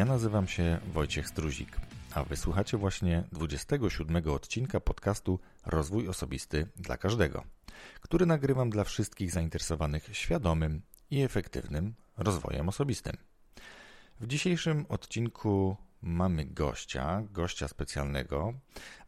[0.00, 1.76] Ja nazywam się Wojciech Struzik,
[2.14, 7.44] a wysłuchacie właśnie 27 odcinka podcastu Rozwój Osobisty dla Każdego,
[8.00, 13.16] który nagrywam dla wszystkich zainteresowanych świadomym i efektywnym rozwojem osobistym.
[14.20, 18.52] W dzisiejszym odcinku mamy gościa, gościa specjalnego,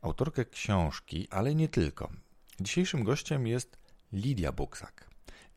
[0.02, 2.10] autorkę książki, ale nie tylko.
[2.60, 3.78] Dzisiejszym gościem jest
[4.12, 5.11] Lidia Buksak.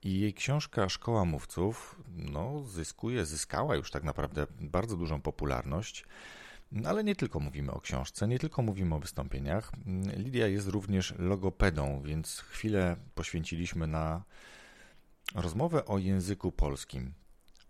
[0.05, 6.05] I jej książka Szkoła Mówców no, zyskuje, zyskała już tak naprawdę bardzo dużą popularność.
[6.71, 9.71] No, ale nie tylko mówimy o książce, nie tylko mówimy o wystąpieniach.
[10.17, 14.23] Lidia jest również logopedą, więc chwilę poświęciliśmy na
[15.35, 17.13] rozmowę o języku polskim,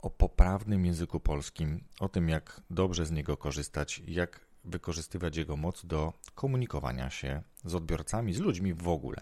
[0.02, 5.86] o poprawnym języku polskim, o tym, jak dobrze z niego korzystać, jak wykorzystywać jego moc
[5.86, 9.22] do komunikowania się z odbiorcami, z ludźmi w ogóle.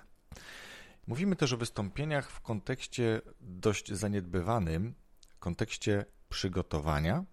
[1.08, 4.94] Mówimy też o wystąpieniach w kontekście dość zaniedbywanym,
[5.30, 7.26] w kontekście przygotowania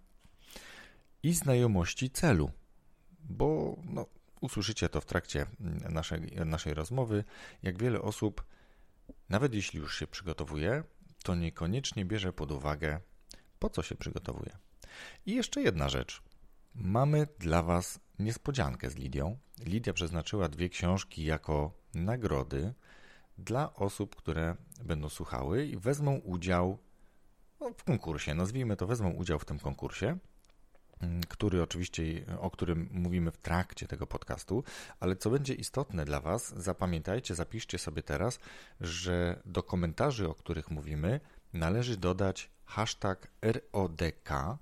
[1.22, 2.50] i znajomości celu,
[3.20, 4.06] bo no,
[4.40, 5.46] usłyszycie to w trakcie
[5.88, 7.24] naszej, naszej rozmowy,
[7.62, 8.44] jak wiele osób,
[9.28, 10.84] nawet jeśli już się przygotowuje,
[11.22, 13.00] to niekoniecznie bierze pod uwagę,
[13.58, 14.56] po co się przygotowuje.
[15.26, 16.22] I jeszcze jedna rzecz.
[16.74, 19.38] Mamy dla Was niespodziankę z Lidią.
[19.64, 22.74] Lidia przeznaczyła dwie książki jako nagrody
[23.40, 26.78] dla osób, które będą słuchały i wezmą udział
[27.60, 28.34] no, w konkursie.
[28.34, 30.18] Nazwijmy to, wezmą udział w tym konkursie,
[31.00, 32.02] mm, który oczywiście,
[32.40, 34.64] o którym mówimy w trakcie tego podcastu,
[35.00, 38.38] ale co będzie istotne dla Was, zapamiętajcie, zapiszcie sobie teraz,
[38.80, 41.20] że do komentarzy, o których mówimy,
[41.52, 44.58] należy dodać hashtag RODK,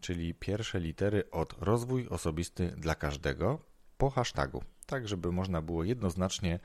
[0.00, 3.58] czyli pierwsze litery od rozwój osobisty dla każdego
[3.98, 6.58] po hashtagu tak żeby można było jednoznacznie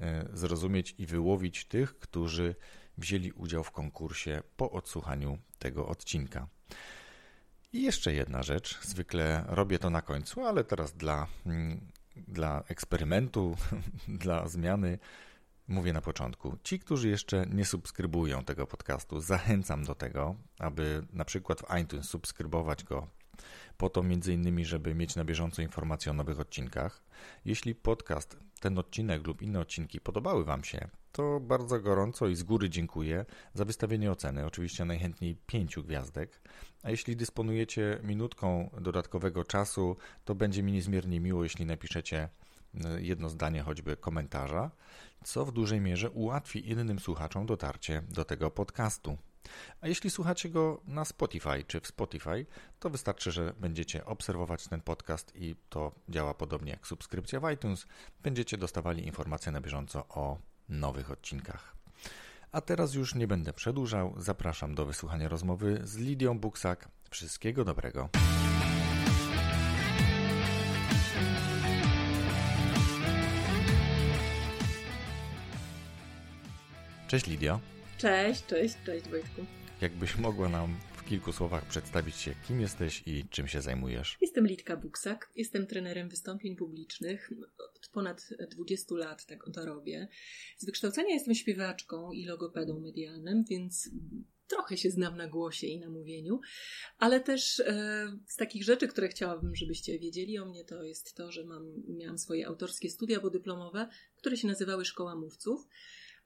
[0.00, 2.54] e, zrozumieć i wyłowić tych, którzy
[2.98, 6.48] wzięli udział w konkursie po odsłuchaniu tego odcinka.
[7.72, 11.80] I jeszcze jedna rzecz, zwykle robię to na końcu, ale teraz dla, mm,
[12.16, 13.56] dla eksperymentu,
[14.24, 14.98] dla zmiany
[15.68, 16.58] mówię na początku.
[16.64, 22.08] Ci, którzy jeszcze nie subskrybują tego podcastu, zachęcam do tego, aby na przykład w iTunes
[22.08, 23.06] subskrybować go
[23.76, 27.02] po to innymi, żeby mieć na bieżąco informacje o nowych odcinkach.
[27.44, 32.42] Jeśli podcast, ten odcinek lub inne odcinki podobały Wam się, to bardzo gorąco i z
[32.42, 36.40] góry dziękuję za wystawienie oceny, oczywiście najchętniej pięciu gwiazdek.
[36.82, 42.28] A jeśli dysponujecie minutką dodatkowego czasu, to będzie mi niezmiernie miło, jeśli napiszecie
[42.84, 44.70] e, jedno zdanie choćby komentarza,
[45.24, 49.18] co w dużej mierze ułatwi innym słuchaczom dotarcie do tego podcastu.
[49.80, 52.46] A jeśli słuchacie go na Spotify czy w Spotify,
[52.80, 57.86] to wystarczy, że będziecie obserwować ten podcast i to działa podobnie jak subskrypcja w iTunes.
[58.22, 60.38] Będziecie dostawali informacje na bieżąco o
[60.68, 61.76] nowych odcinkach.
[62.52, 64.14] A teraz już nie będę przedłużał.
[64.16, 66.88] Zapraszam do wysłuchania rozmowy z Lidią Buksak.
[67.10, 68.08] Wszystkiego dobrego.
[77.08, 77.60] Cześć Lidio.
[78.02, 79.46] Cześć, cześć, cześć Wojtku.
[79.80, 84.16] Jakbyś mogła nam w kilku słowach przedstawić się, kim jesteś i czym się zajmujesz?
[84.20, 87.30] Jestem Litka Buksak, jestem trenerem wystąpień publicznych.
[87.58, 90.08] Od ponad 20 lat tak to robię.
[90.58, 93.90] Z wykształcenia jestem śpiewaczką i logopedą medialnym, więc
[94.46, 96.40] trochę się znam na głosie i na mówieniu,
[96.98, 101.32] ale też e, z takich rzeczy, które chciałabym, żebyście wiedzieli o mnie, to jest to,
[101.32, 105.68] że mam, miałam swoje autorskie studia podyplomowe, które się nazywały Szkoła Mówców.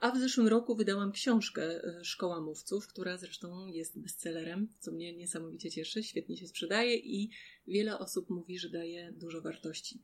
[0.00, 5.16] A w zeszłym roku wydałam książkę e, Szkoła Mówców, która zresztą jest bestsellerem, co mnie
[5.16, 7.30] niesamowicie cieszy, świetnie się sprzedaje i
[7.66, 10.02] wiele osób mówi, że daje dużo wartości.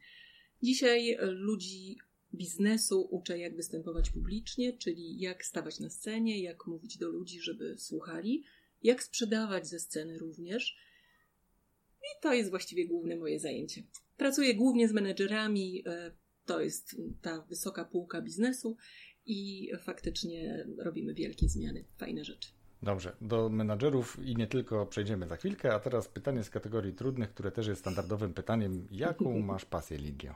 [0.63, 1.99] Dzisiaj e, ludzi
[2.35, 7.79] biznesu uczę, jak występować publicznie, czyli jak stawać na scenie, jak mówić do ludzi, żeby
[7.79, 8.45] słuchali,
[8.83, 10.77] jak sprzedawać ze sceny również.
[12.01, 13.83] I to jest właściwie główne moje zajęcie.
[14.17, 16.13] Pracuję głównie z menedżerami, e,
[16.47, 18.77] to jest ta wysoka półka biznesu
[19.27, 22.49] i faktycznie robimy wielkie zmiany, fajne rzeczy.
[22.83, 27.31] Dobrze, do menadżerów i nie tylko przejdziemy za chwilkę, a teraz pytanie z kategorii trudnych,
[27.31, 28.87] które też jest standardowym pytaniem.
[28.91, 30.35] Jaką masz pasję, Lidio?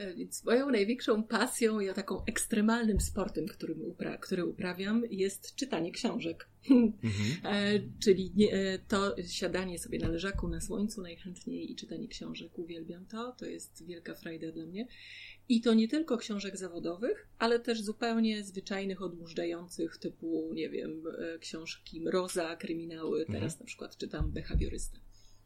[0.00, 5.92] E, więc moją największą pasją i taką ekstremalnym sportem, którym upra który uprawiam, jest czytanie
[5.92, 6.48] książek.
[6.70, 7.54] Mhm.
[7.54, 12.58] E, czyli e, to siadanie sobie na leżaku na słońcu najchętniej i czytanie książek.
[12.58, 14.86] Uwielbiam to, to jest wielka frajda dla mnie.
[15.48, 21.02] I to nie tylko książek zawodowych, ale też zupełnie zwyczajnych, odmurzających, typu, nie wiem,
[21.40, 23.26] książki mroza, kryminały.
[23.26, 23.60] Teraz mhm.
[23.60, 24.98] na przykład czytam behawiorystę.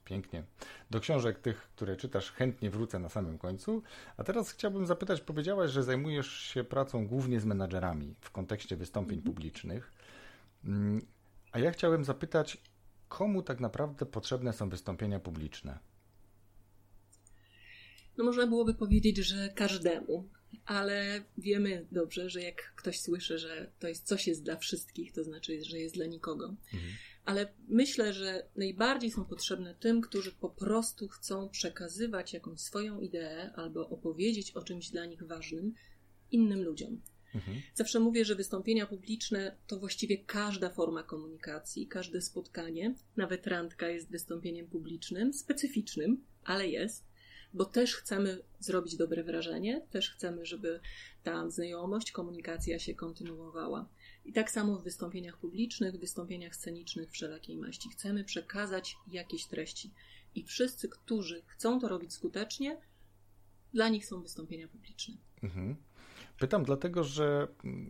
[0.04, 0.44] Pięknie.
[0.90, 3.82] Do książek tych, które czytasz, chętnie wrócę na samym końcu.
[4.16, 9.18] A teraz chciałbym zapytać, powiedziałaś, że zajmujesz się pracą głównie z menadżerami w kontekście wystąpień
[9.18, 9.34] mhm.
[9.34, 9.92] publicznych.
[10.64, 11.00] Mm,
[11.52, 12.58] a ja chciałem zapytać,
[13.08, 15.78] komu tak naprawdę potrzebne są wystąpienia publiczne?
[18.18, 20.28] No można byłoby powiedzieć, że każdemu,
[20.66, 25.24] ale wiemy dobrze, że jak ktoś słyszy, że to jest coś jest dla wszystkich, to
[25.24, 26.44] znaczy, że jest dla nikogo.
[26.74, 26.92] Mhm.
[27.24, 33.52] Ale myślę, że najbardziej są potrzebne tym, którzy po prostu chcą przekazywać jakąś swoją ideę
[33.56, 35.74] albo opowiedzieć o czymś dla nich ważnym
[36.30, 37.00] innym ludziom.
[37.34, 37.62] Mhm.
[37.74, 44.10] Zawsze mówię, że wystąpienia publiczne to właściwie każda forma komunikacji, każde spotkanie, nawet randka jest
[44.10, 47.14] wystąpieniem publicznym, specyficznym, ale jest
[47.54, 50.80] bo też chcemy zrobić dobre wrażenie, też chcemy, żeby
[51.22, 53.88] ta znajomość, komunikacja się kontynuowała.
[54.24, 57.88] I tak samo w wystąpieniach publicznych, wystąpieniach scenicznych wszelakiej maści.
[57.90, 59.90] Chcemy przekazać jakieś treści.
[60.34, 62.80] I wszyscy, którzy chcą to robić skutecznie,
[63.74, 65.14] dla nich są wystąpienia publiczne.
[65.42, 65.76] Mhm.
[66.38, 67.48] Pytam dlatego, że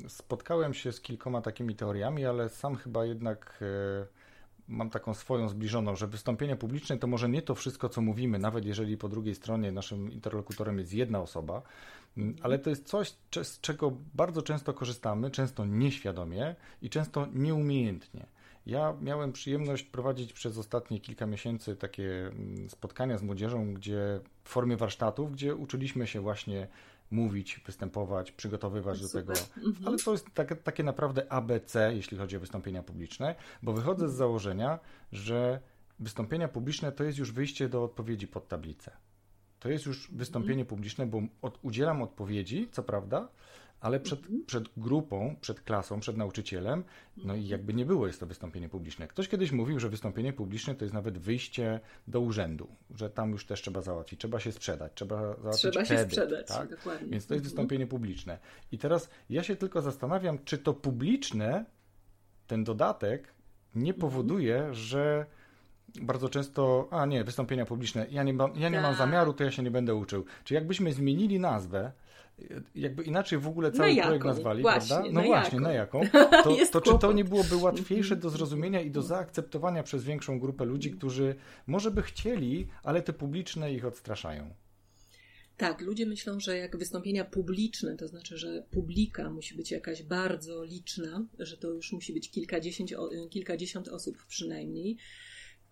[0.09, 3.59] spotkałem się z kilkoma takimi teoriami, ale sam chyba jednak.
[3.61, 4.25] Yy
[4.69, 8.65] mam taką swoją zbliżoną, że wystąpienie publiczne to może nie to wszystko, co mówimy, nawet
[8.65, 11.63] jeżeli po drugiej stronie naszym interlokutorem jest jedna osoba,
[12.17, 18.27] mm, ale to jest coś, z czego bardzo często korzystamy, często nieświadomie i często nieumiejętnie.
[18.67, 24.49] Ja miałem przyjemność prowadzić przez ostatnie kilka miesięcy takie mm, spotkania z młodzieżą, gdzie w
[24.49, 26.69] formie warsztatów, gdzie uczyliśmy się właśnie
[27.11, 29.33] mówić, występować, przygotowywać do tego.
[29.57, 29.89] Mhm.
[29.89, 34.13] Ale to jest takie, takie naprawdę ABC, jeśli chodzi o wystąpienia publiczne, bo wychodzę z
[34.15, 34.79] założenia,
[35.13, 35.61] że
[35.99, 38.91] wystąpienia publiczne to jest już wyjście do odpowiedzi pod tablicę.
[39.61, 40.67] To jest już wystąpienie mhm.
[40.67, 43.29] publiczne, bo od, udzielam odpowiedzi, co prawda,
[43.81, 46.85] ale przed, przed grupą, przed klasą, przed nauczycielem,
[47.17, 49.09] no i jakby nie było, jest to wystąpienie publiczne.
[49.09, 53.47] Ktoś kiedyś mówił, że wystąpienie publiczne to jest nawet wyjście do urzędu, że tam już
[53.47, 56.71] też trzeba załatwić, trzeba się sprzedać, trzeba załatwić trzeba kredyt, się sprzedać, tak?
[56.71, 57.09] dokładnie.
[57.09, 57.43] Więc to jest mhm.
[57.43, 58.39] wystąpienie publiczne.
[58.73, 61.65] I teraz ja się tylko zastanawiam, czy to publiczne,
[62.47, 63.35] ten dodatek
[63.75, 64.01] nie mhm.
[64.01, 65.27] powoduje, że
[66.03, 68.99] bardzo często, a nie, wystąpienia publiczne, ja nie, mam, ja nie mam tak.
[68.99, 70.25] zamiaru, to ja się nie będę uczył.
[70.45, 71.93] Czy jakbyśmy zmienili nazwę,
[72.75, 75.13] jakby inaczej w ogóle cały projekt nazwali, właśnie, prawda?
[75.13, 75.61] No na właśnie, jaką?
[75.61, 76.01] na jaką?
[76.45, 80.65] To, to czy to nie byłoby łatwiejsze do zrozumienia i do zaakceptowania przez większą grupę
[80.65, 81.35] ludzi, którzy
[81.67, 84.55] może by chcieli, ale te publiczne ich odstraszają?
[85.57, 90.65] Tak, ludzie myślą, że jak wystąpienia publiczne, to znaczy, że publika musi być jakaś bardzo
[90.65, 92.91] liczna, że to już musi być kilkadziesiąt,
[93.31, 94.97] kilkadziesiąt osób przynajmniej,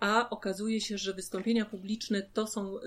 [0.00, 2.80] a okazuje się, że wystąpienia publiczne to są y,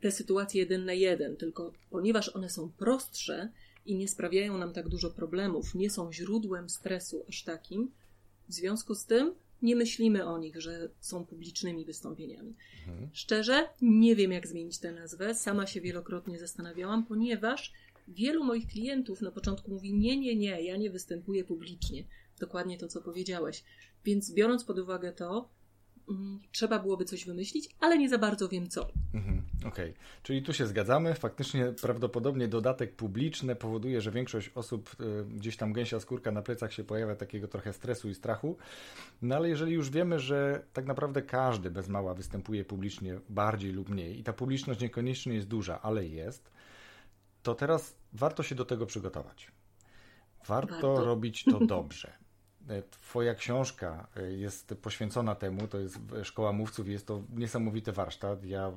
[0.00, 3.48] te sytuacje jeden na jeden, tylko ponieważ one są prostsze
[3.86, 7.90] i nie sprawiają nam tak dużo problemów, nie są źródłem stresu aż takim,
[8.48, 12.54] w związku z tym nie myślimy o nich, że są publicznymi wystąpieniami.
[12.88, 13.08] Mhm.
[13.12, 15.34] Szczerze, nie wiem, jak zmienić tę nazwę.
[15.34, 17.72] Sama się wielokrotnie zastanawiałam, ponieważ
[18.08, 22.04] wielu moich klientów na początku mówi: Nie, nie, nie, ja nie występuję publicznie.
[22.40, 23.64] Dokładnie to, co powiedziałeś.
[24.04, 25.48] Więc biorąc pod uwagę to,
[26.52, 28.88] trzeba byłoby coś wymyślić, ale nie za bardzo wiem co.
[29.14, 30.02] Mhm, Okej, okay.
[30.22, 31.14] czyli tu się zgadzamy.
[31.14, 36.72] Faktycznie prawdopodobnie dodatek publiczny powoduje, że większość osób y, gdzieś tam gęsia skórka na plecach
[36.72, 38.56] się pojawia takiego trochę stresu i strachu.
[39.22, 43.88] No ale jeżeli już wiemy, że tak naprawdę każdy bez mała występuje publicznie bardziej lub
[43.88, 46.50] mniej i ta publiczność niekoniecznie jest duża, ale jest,
[47.42, 49.52] to teraz warto się do tego przygotować.
[50.46, 51.04] Warto, warto.
[51.04, 52.27] robić to dobrze.
[52.68, 58.44] E, twoja książka e, jest poświęcona temu, to jest Szkoła Mówców, jest to niesamowity warsztat.
[58.44, 58.72] Ja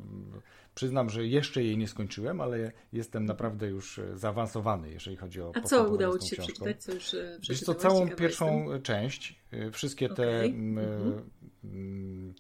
[0.76, 5.52] przyznam, że jeszcze jej nie skończyłem, ale jestem naprawdę już e, zaawansowany, jeżeli chodzi o
[5.56, 6.54] A co udało Ci się książką.
[6.54, 6.84] przeczytać?
[6.84, 7.16] Co już
[7.50, 8.82] Wiesz co, całą pierwszą jestem?
[8.82, 9.40] część,
[9.72, 10.14] wszystkie te...
[10.14, 10.46] Okay.
[10.46, 11.30] Mhm.
[11.64, 12.34] Mm,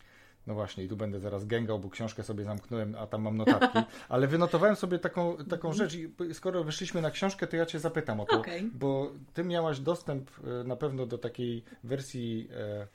[0.47, 3.79] no właśnie, i tu będę zaraz gęgał, bo książkę sobie zamknąłem, a tam mam notatki.
[4.09, 8.19] Ale wynotowałem sobie taką, taką rzecz i skoro wyszliśmy na książkę, to ja cię zapytam
[8.19, 8.69] o to, okay.
[8.73, 12.87] bo ty miałaś dostęp e, na pewno do takiej wersji, e,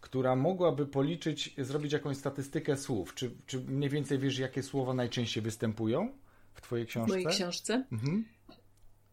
[0.00, 3.14] która mogłaby policzyć, zrobić jakąś statystykę słów.
[3.14, 6.12] Czy, czy mniej więcej wiesz, jakie słowa najczęściej występują
[6.54, 7.12] w twojej książce?
[7.12, 7.84] W mojej książce?
[7.92, 8.24] Mhm.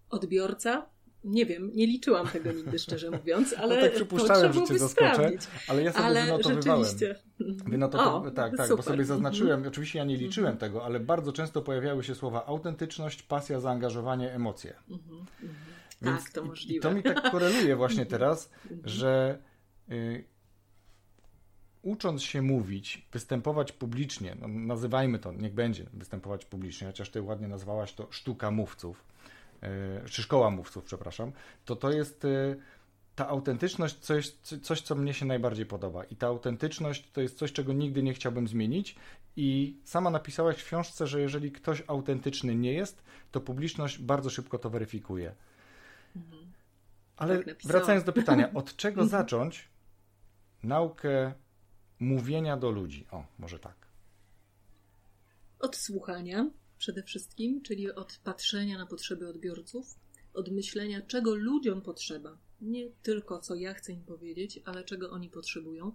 [0.09, 0.89] Odbiorca,
[1.23, 5.31] nie wiem, nie liczyłam tego nigdy, szczerze mówiąc, ale no tak przypuszczałem, że cię zaskoczę,
[5.67, 6.85] ale ja sobie ale wynotowywałem.
[7.39, 8.01] Wynotow...
[8.01, 8.85] O, tak, tak, super.
[8.85, 9.67] bo sobie zaznaczyłem, mhm.
[9.67, 10.59] oczywiście ja nie liczyłem mhm.
[10.59, 14.73] tego, ale bardzo często pojawiały się słowa autentyczność, pasja, zaangażowanie, emocje.
[14.89, 15.25] Mhm.
[16.01, 16.77] Więc tak, to możliwe.
[16.77, 18.51] I to mi tak koreluje właśnie teraz,
[18.83, 19.39] że
[19.91, 20.23] y,
[21.81, 27.47] ucząc się mówić, występować publicznie, no, nazywajmy to, niech będzie występować publicznie, chociaż ty ładnie
[27.47, 29.03] nazwałaś to sztuka mówców,
[30.09, 31.31] czy szkoła mówców, przepraszam,
[31.65, 32.55] to to jest e,
[33.15, 34.29] ta autentyczność coś,
[34.61, 36.03] coś, co mnie się najbardziej podoba.
[36.03, 38.95] I ta autentyczność to jest coś, czego nigdy nie chciałbym zmienić.
[39.35, 44.59] I sama napisałaś w książce, że jeżeli ktoś autentyczny nie jest, to publiczność bardzo szybko
[44.59, 45.35] to weryfikuje.
[46.15, 46.51] Mhm.
[47.17, 49.09] Ale tak wracając do pytania, od czego mhm.
[49.09, 49.69] zacząć
[50.63, 51.33] naukę
[51.99, 53.07] mówienia do ludzi.
[53.11, 53.75] O, może tak.
[55.59, 56.49] Od słuchania
[56.79, 59.99] przede wszystkim, czyli od patrzenia na potrzeby odbiorców,
[60.33, 62.37] od myślenia, czego ludziom potrzeba.
[62.61, 65.91] Nie tylko co ja chcę im powiedzieć, ale czego oni potrzebują.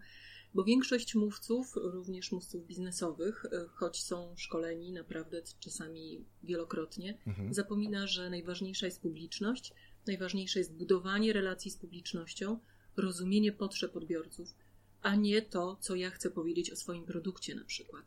[0.55, 7.55] Bo większość mówców, również mówców biznesowych, e, choć są szkoleni naprawdę czasami wielokrotnie, mhm.
[7.55, 9.73] zapomina, że najważniejsza jest publiczność,
[10.07, 12.59] najważniejsze jest budowanie relacji z publicznością,
[12.97, 14.55] rozumienie potrzeb odbiorców,
[15.05, 18.05] a nie to, co ja chcę powiedzieć o swoim produkcie na przykład.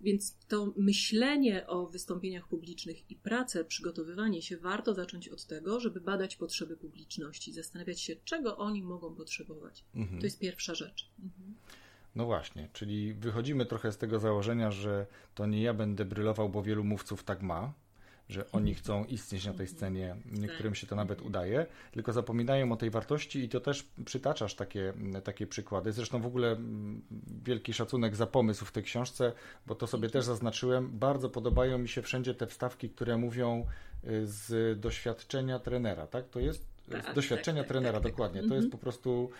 [0.00, 6.00] Więc to myślenie o wystąpieniach publicznych i pracę, przygotowywanie się warto zacząć od tego, żeby
[6.00, 9.84] badać potrzeby publiczności, zastanawiać się, czego oni mogą potrzebować.
[9.94, 10.20] Mhm.
[10.20, 11.10] To jest pierwsza rzecz.
[11.18, 11.54] Mhm.
[12.14, 16.62] No właśnie, czyli wychodzimy trochę z tego założenia, że to nie ja będę brylował, bo
[16.62, 17.72] wielu mówców tak ma,
[18.28, 22.76] że oni chcą istnieć na tej scenie, niektórym się to nawet udaje, tylko zapominają o
[22.76, 24.92] tej wartości i to też przytaczasz takie,
[25.24, 25.92] takie przykłady.
[25.92, 27.02] Zresztą w ogóle mm,
[27.44, 29.32] wielki szacunek za pomysł w tej książce,
[29.66, 30.98] bo to sobie też zaznaczyłem.
[30.98, 33.66] Bardzo podobają mi się wszędzie te wstawki, które mówią
[34.04, 36.28] y, z doświadczenia trenera, tak?
[36.28, 38.12] To jest z tak, doświadczenia tak, tak, trenera, tak, tak.
[38.12, 38.40] dokładnie.
[38.40, 38.70] To jest mhm.
[38.70, 39.30] po prostu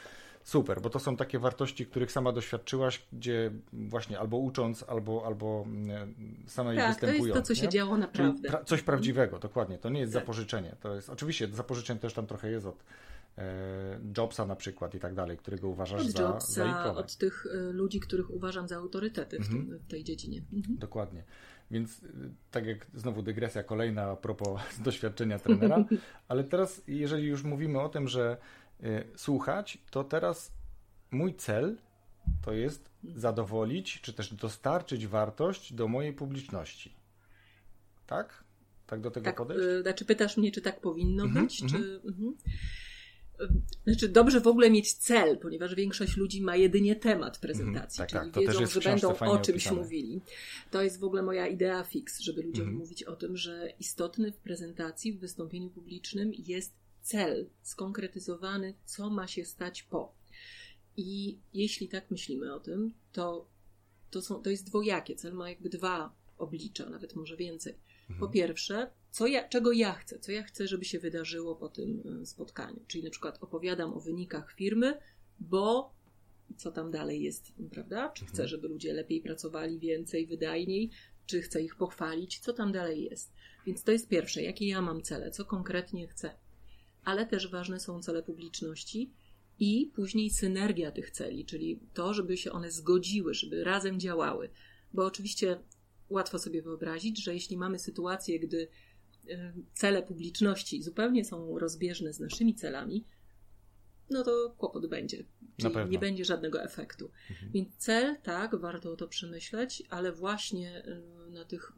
[0.47, 5.65] super, bo to są takie wartości, których sama doświadczyłaś, gdzie właśnie albo ucząc, albo, albo
[5.67, 6.15] mm,
[6.47, 7.23] samej tak, występując.
[7.23, 8.49] to jest to, co się działo naprawdę.
[8.49, 9.79] Pra coś prawdziwego, dokładnie.
[9.79, 10.23] To nie jest tak.
[10.23, 10.77] zapożyczenie.
[10.81, 12.85] To jest, oczywiście zapożyczenie też tam trochę jest od
[13.39, 16.99] e, Jobsa na przykład i tak dalej, którego uważasz od za, Jobsa, za ikonę.
[16.99, 19.67] Od tych e, ludzi, których uważam za autorytety w, mhm.
[19.67, 20.43] tym, w tej dziedzinie.
[20.53, 20.79] Mhm.
[20.79, 21.25] Dokładnie.
[21.71, 22.07] Więc e,
[22.51, 25.85] tak jak znowu dygresja kolejna a propos doświadczenia trenera,
[26.29, 28.37] ale teraz jeżeli już mówimy o tym, że
[29.17, 30.53] słuchać, to teraz
[31.11, 31.77] mój cel
[32.43, 36.95] to jest zadowolić, czy też dostarczyć wartość do mojej publiczności.
[38.07, 38.45] Tak?
[38.87, 39.65] Tak do tego tak, podejść?
[39.65, 41.77] Y, znaczy pytasz mnie, czy tak powinno mm -hmm, być, mm -hmm.
[41.77, 42.01] czy...
[42.05, 42.33] Mm -hmm.
[43.85, 48.31] Znaczy, dobrze w ogóle mieć cel, ponieważ większość ludzi ma jedynie temat prezentacji, tak, czyli
[48.31, 49.83] tak, wiedzą, że będą o czymś opisane.
[49.83, 50.21] mówili.
[50.71, 52.79] To jest w ogóle moja idea fix, żeby ludziom mhm.
[52.79, 56.75] mówić o tym, że istotny w prezentacji, w wystąpieniu publicznym jest
[57.07, 60.15] cel skonkretyzowany, co ma się stać po.
[60.97, 63.49] I jeśli tak myślimy o tym, to,
[64.11, 65.17] to, są, to jest dwojakie.
[65.17, 67.75] Cel ma jakby dwa oblicza, nawet może więcej.
[68.01, 68.21] Mhm.
[68.21, 72.03] Po pierwsze, co ja, czego ja chcę, co ja chcę, żeby się wydarzyło po tym
[72.23, 72.81] e, spotkaniu.
[72.87, 74.99] Czyli na przykład opowiadam o wynikach firmy,
[75.39, 75.95] bo
[76.57, 78.09] co tam dalej jest, prawda?
[78.09, 78.49] Czy chcę, mhm.
[78.49, 80.91] żeby ludzie lepiej pracowali, więcej, wydajniej,
[81.27, 83.33] czy chcę ich pochwalić, co tam dalej jest.
[83.67, 86.46] Więc to jest pierwsze, jakie ja mam cele, co konkretnie chcę
[87.07, 89.13] ale też ważne są cele publiczności
[89.59, 94.51] i później synergia tych celi, czyli to, żeby się one zgodziły, żeby razem działały.
[94.93, 95.59] Bo oczywiście
[96.09, 98.69] łatwo sobie wyobrazić, że jeśli mamy sytuację, gdy
[99.31, 103.05] e, cele publiczności zupełnie są rozbieżne z naszymi celami,
[104.11, 105.25] no to kłopot będzie.
[105.57, 107.11] Czyli nie będzie żadnego efektu.
[107.31, 107.53] Mhm.
[107.53, 111.73] Więc cel, tak, warto o to przemyśleć, ale właśnie e, na tych,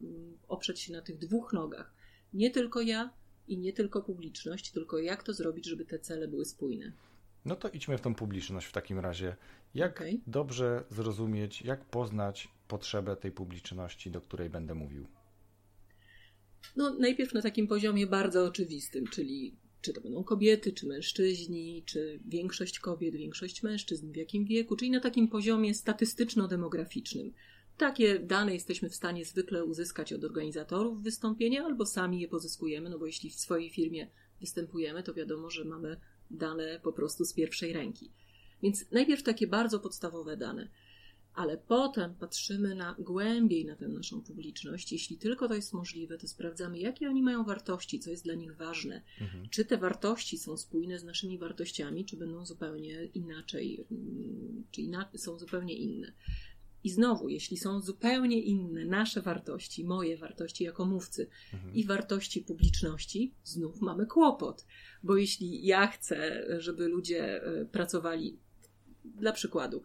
[0.49, 1.95] oprzeć się na tych dwóch nogach.
[2.33, 3.11] Nie tylko ja,
[3.49, 6.93] i nie tylko publiczność, tylko jak to zrobić, żeby te cele były spójne.
[7.45, 9.37] No to idźmy w tą publiczność w takim razie.
[9.75, 10.21] Jak okay.
[10.27, 15.07] dobrze zrozumieć, jak poznać potrzebę tej publiczności, do której będę mówił?
[16.77, 22.21] No, najpierw na takim poziomie bardzo oczywistym, czyli czy to będą kobiety, czy mężczyźni, czy
[22.27, 27.33] większość kobiet, większość mężczyzn, w jakim wieku, czyli na takim poziomie statystyczno-demograficznym.
[27.79, 32.99] Takie dane jesteśmy w stanie zwykle uzyskać od organizatorów wystąpienia albo sami je pozyskujemy, no
[32.99, 37.73] bo jeśli w swojej firmie występujemy, to wiadomo, że mamy dane po prostu z pierwszej
[37.73, 38.11] ręki.
[38.63, 40.69] Więc najpierw takie bardzo podstawowe dane,
[41.35, 44.93] ale potem patrzymy na głębiej na tę naszą publiczność.
[44.93, 48.57] Jeśli tylko to jest możliwe, to sprawdzamy, jakie oni mają wartości, co jest dla nich
[48.57, 49.03] ważne.
[49.21, 49.49] Mhm.
[49.49, 55.11] Czy te wartości są spójne z naszymi wartościami, czy będą zupełnie inaczej, mm, czy inna,
[55.17, 56.13] są zupełnie inne.
[56.85, 61.75] I znowu, jeśli są zupełnie inne nasze wartości, moje wartości jako mówcy mhm.
[61.75, 64.67] i wartości publiczności, znów mamy kłopot.
[65.03, 68.39] Bo jeśli ja chcę, żeby ludzie e, pracowali,
[69.05, 69.83] dla przykładu,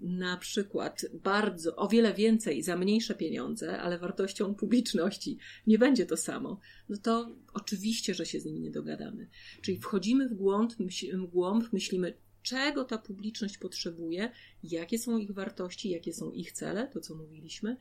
[0.00, 6.16] na przykład bardzo, o wiele więcej za mniejsze pieniądze, ale wartością publiczności nie będzie to
[6.16, 9.28] samo, no to oczywiście, że się z nimi nie dogadamy.
[9.62, 10.72] Czyli wchodzimy w głąb,
[11.12, 12.14] w głąb myślimy,
[12.46, 14.30] czego ta publiczność potrzebuje,
[14.62, 17.76] jakie są ich wartości, jakie są ich cele, to co mówiliśmy,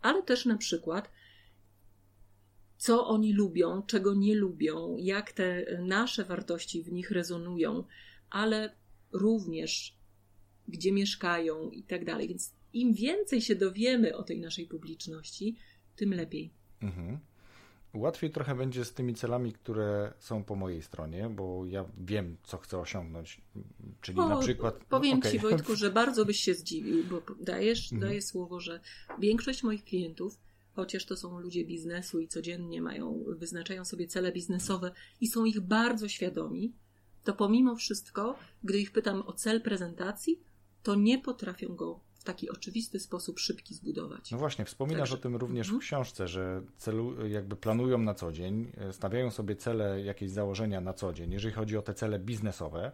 [0.00, 1.10] ale też na przykład,
[2.76, 7.84] co oni lubią, czego nie lubią, jak te nasze wartości w nich rezonują,
[8.30, 8.74] ale
[9.12, 9.96] również
[10.68, 12.28] gdzie mieszkają i tak dalej.
[12.28, 15.56] Więc im więcej się dowiemy o tej naszej publiczności,
[15.96, 16.50] tym lepiej.
[16.82, 17.18] Mhm.
[17.96, 22.58] Łatwiej trochę będzie z tymi celami, które są po mojej stronie, bo ja wiem, co
[22.58, 23.40] chcę osiągnąć.
[24.00, 24.84] Czyli o, na przykład.
[24.84, 25.32] Powiem okay.
[25.32, 28.08] Ci, Wojtku, że bardzo byś się zdziwił, bo dajesz, mhm.
[28.08, 28.80] daję słowo, że
[29.18, 30.38] większość moich klientów,
[30.72, 35.60] chociaż to są ludzie biznesu i codziennie mają, wyznaczają sobie cele biznesowe i są ich
[35.60, 36.72] bardzo świadomi,
[37.24, 40.40] to pomimo wszystko, gdy ich pytam o cel prezentacji,
[40.82, 44.30] to nie potrafią go taki oczywisty sposób szybki zbudować.
[44.30, 45.14] No właśnie, wspominasz Także...
[45.14, 45.80] o tym również w mhm.
[45.80, 50.92] książce, że celu, jakby planują na co dzień, e, stawiają sobie cele, jakieś założenia na
[50.92, 52.92] co dzień, jeżeli chodzi o te cele biznesowe,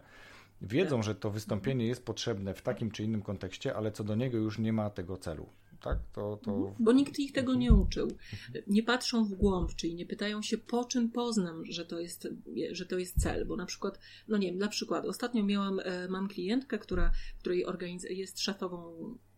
[0.61, 1.05] wiedzą, tak.
[1.05, 4.59] że to wystąpienie jest potrzebne w takim czy innym kontekście, ale co do niego już
[4.59, 5.49] nie ma tego celu
[5.83, 5.97] tak?
[6.13, 6.51] To, to...
[6.51, 6.75] Mhm.
[6.79, 8.07] Bo nikt ich tego nie uczył.
[8.67, 12.27] Nie patrzą w głąb, czyli nie pytają się, po czym poznam, że to jest,
[12.71, 13.45] że to jest cel.
[13.45, 17.65] Bo na przykład, no nie wiem, dla przykładu, ostatnio miałam, e, mam klientkę, która, której
[17.65, 18.93] organiz- jest szefową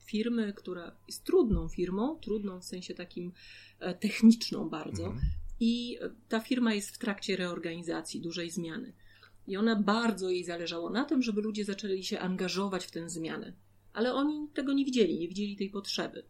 [0.05, 3.31] firmy, która jest trudną firmą, trudną w sensie takim
[3.79, 5.05] e, techniczną bardzo.
[5.05, 5.25] Mhm.
[5.59, 5.97] I
[6.29, 8.93] ta firma jest w trakcie reorganizacji, dużej zmiany.
[9.47, 13.53] I ona bardzo jej zależało na tym, żeby ludzie zaczęli się angażować w tę zmianę.
[13.93, 16.23] Ale oni tego nie widzieli, nie widzieli tej potrzeby.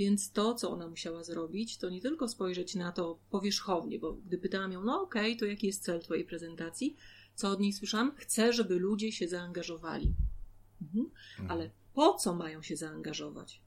[0.00, 4.38] Więc to, co ona musiała zrobić, to nie tylko spojrzeć na to powierzchownie, bo gdy
[4.38, 6.96] pytałam ją, no okej, okay, to jaki jest cel Twojej prezentacji,
[7.34, 8.12] co od niej słyszałam?
[8.16, 10.14] Chcę, żeby ludzie się zaangażowali.
[10.82, 11.10] Mhm.
[11.30, 11.50] mhm.
[11.50, 13.62] Ale po co mają się zaangażować?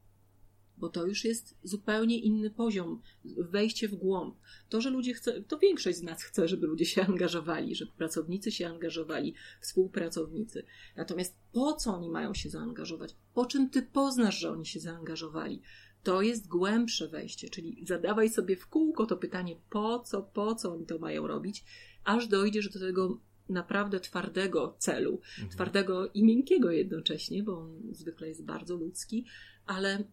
[0.78, 3.02] Bo to już jest zupełnie inny poziom,
[3.38, 4.36] wejście w głąb.
[4.70, 8.52] To, że ludzie chce, to większość z nas chce, żeby ludzie się angażowali, żeby pracownicy
[8.52, 10.66] się angażowali, współpracownicy.
[10.96, 13.16] Natomiast po co oni mają się zaangażować?
[13.34, 15.62] Po czym ty poznasz, że oni się zaangażowali?
[16.04, 20.74] To jest głębsze wejście, czyli zadawaj sobie w kółko to pytanie, po co, po co
[20.74, 21.64] oni to mają robić,
[22.04, 23.20] aż dojdziesz do tego
[23.50, 25.50] naprawdę twardego celu, mhm.
[25.50, 29.26] twardego i miękkiego jednocześnie, bo on zwykle jest bardzo ludzki,
[29.66, 30.04] ale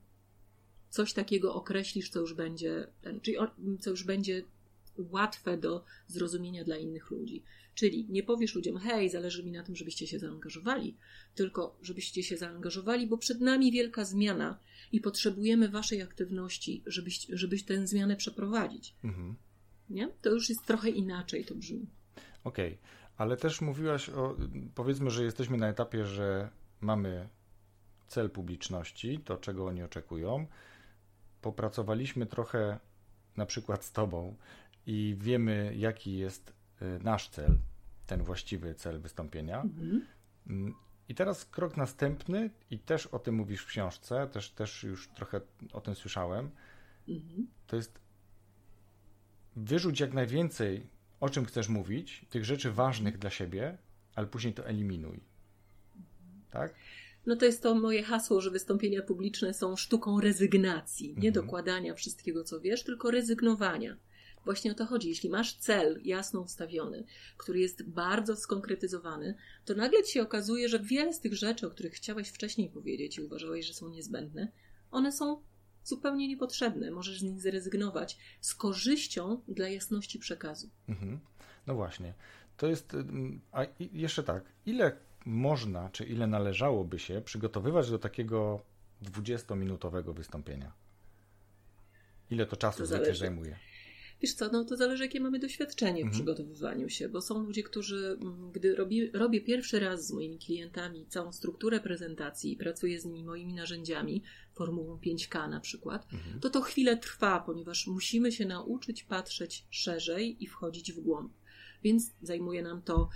[0.88, 2.86] coś takiego określisz, co już będzie,
[3.22, 3.36] czyli
[3.80, 4.42] co już będzie
[4.96, 7.44] łatwe do zrozumienia dla innych ludzi.
[7.74, 10.96] Czyli nie powiesz ludziom, hej, zależy mi na tym, żebyście się zaangażowali,
[11.34, 14.58] tylko żebyście się zaangażowali, bo przed nami wielka zmiana
[14.92, 18.94] i potrzebujemy waszej aktywności, żebyś, żebyś tę zmianę przeprowadzić.
[19.04, 19.34] Mhm.
[19.90, 20.08] Nie?
[20.22, 21.86] To już jest trochę inaczej to brzmi.
[22.44, 22.78] Okej, okay.
[23.16, 24.36] ale też mówiłaś o,
[24.74, 27.28] powiedzmy, że jesteśmy na etapie, że mamy
[28.08, 30.46] cel publiczności, to czego oni oczekują.
[31.42, 32.78] Popracowaliśmy trochę
[33.36, 34.36] na przykład z Tobą
[34.86, 36.59] i wiemy, jaki jest
[37.02, 37.58] nasz cel,
[38.06, 39.62] ten właściwy cel wystąpienia.
[39.62, 40.06] Mhm.
[41.08, 45.40] I teraz krok następny, i też o tym mówisz w książce, też, też już trochę
[45.72, 46.50] o tym słyszałem,
[47.08, 47.46] mhm.
[47.66, 48.00] to jest
[49.56, 50.86] wyrzuć jak najwięcej,
[51.20, 53.78] o czym chcesz mówić, tych rzeczy ważnych dla siebie,
[54.14, 55.20] ale później to eliminuj.
[56.50, 56.74] Tak?
[57.26, 61.08] No to jest to moje hasło, że wystąpienia publiczne są sztuką rezygnacji.
[61.08, 61.32] Nie mhm.
[61.32, 63.96] dokładania wszystkiego, co wiesz, tylko rezygnowania.
[64.44, 65.08] Właśnie o to chodzi.
[65.08, 67.04] Jeśli masz cel jasno ustawiony,
[67.36, 71.70] który jest bardzo skonkretyzowany, to nagle ci się okazuje, że wiele z tych rzeczy, o
[71.70, 74.52] których chciałeś wcześniej powiedzieć i uważałeś, że są niezbędne,
[74.90, 75.42] one są
[75.84, 76.90] zupełnie niepotrzebne.
[76.90, 80.70] Możesz z nich zrezygnować z korzyścią dla jasności przekazu.
[80.88, 81.20] Mhm.
[81.66, 82.14] No właśnie.
[82.56, 82.96] To jest.
[83.52, 88.60] A jeszcze tak, ile można, czy ile należałoby się przygotowywać do takiego
[89.02, 90.72] 20-minutowego wystąpienia?
[92.30, 93.56] Ile to czasu to zwykle zajmuje?
[94.22, 96.12] Wiesz co, no to zależy, jakie mamy doświadczenie w mhm.
[96.12, 101.06] przygotowywaniu się, bo są ludzie, którzy, mm, gdy robi, robię pierwszy raz z moimi klientami
[101.06, 104.22] całą strukturę prezentacji i pracuję z nimi moimi narzędziami,
[104.54, 106.40] formułą 5K na przykład, mhm.
[106.40, 111.32] to to chwilę trwa, ponieważ musimy się nauczyć patrzeć szerzej i wchodzić w głąb.
[111.82, 113.08] Więc zajmuje nam to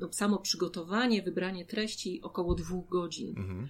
[0.00, 3.28] no, samo przygotowanie, wybranie treści około dwóch godzin.
[3.28, 3.68] Mhm.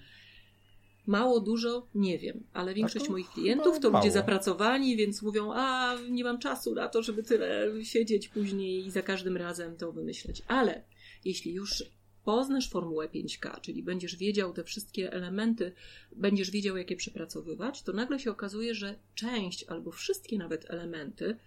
[1.07, 4.03] Mało, dużo, nie wiem, ale większość moich klientów to mało.
[4.03, 8.91] ludzie zapracowani, więc mówią, a nie mam czasu na to, żeby tyle siedzieć później i
[8.91, 10.41] za każdym razem to wymyśleć.
[10.47, 10.83] Ale
[11.25, 11.83] jeśli już
[12.23, 15.71] poznasz formułę 5K, czyli będziesz wiedział te wszystkie elementy,
[16.15, 21.37] będziesz wiedział, jakie przepracowywać, to nagle się okazuje, że część albo wszystkie nawet elementy,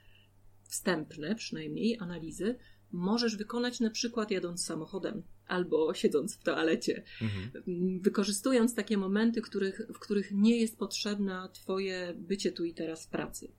[0.68, 2.58] wstępne przynajmniej, analizy,
[2.92, 8.00] możesz wykonać na przykład jadąc samochodem albo siedząc w toalecie, mhm.
[8.00, 13.08] wykorzystując takie momenty, których, w których nie jest potrzebna Twoje bycie tu i teraz w
[13.08, 13.52] pracy.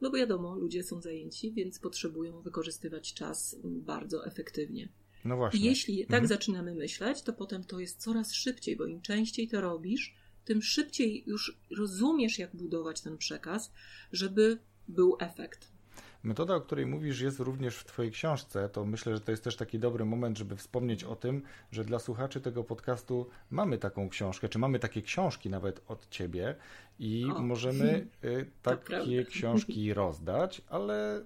[0.00, 4.88] No bo wiadomo, ludzie są zajęci, więc potrzebują wykorzystywać czas bardzo efektywnie.
[5.24, 5.60] No właśnie.
[5.60, 6.26] I jeśli tak mhm.
[6.26, 11.24] zaczynamy myśleć, to potem to jest coraz szybciej, bo im częściej to robisz, tym szybciej
[11.26, 13.72] już rozumiesz, jak budować ten przekaz,
[14.12, 15.75] żeby był efekt.
[16.22, 18.68] Metoda, o której mówisz, jest również w Twojej książce.
[18.68, 21.98] To myślę, że to jest też taki dobry moment, żeby wspomnieć o tym, że dla
[21.98, 26.54] słuchaczy tego podcastu mamy taką książkę, czy mamy takie książki nawet od Ciebie
[26.98, 27.42] i o.
[27.42, 31.24] możemy y, takie książki rozdać, ale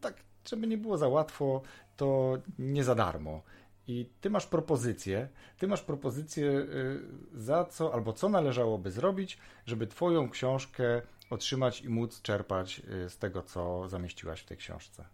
[0.00, 0.14] tak,
[0.48, 1.62] żeby nie było za łatwo,
[1.96, 3.42] to nie za darmo.
[3.88, 5.28] I ty masz propozycję,
[5.58, 7.00] ty masz propozycję y,
[7.34, 11.02] za co albo co należałoby zrobić, żeby twoją książkę
[11.32, 15.04] otrzymać i móc czerpać y, z tego, co zamieściłaś w tej książce.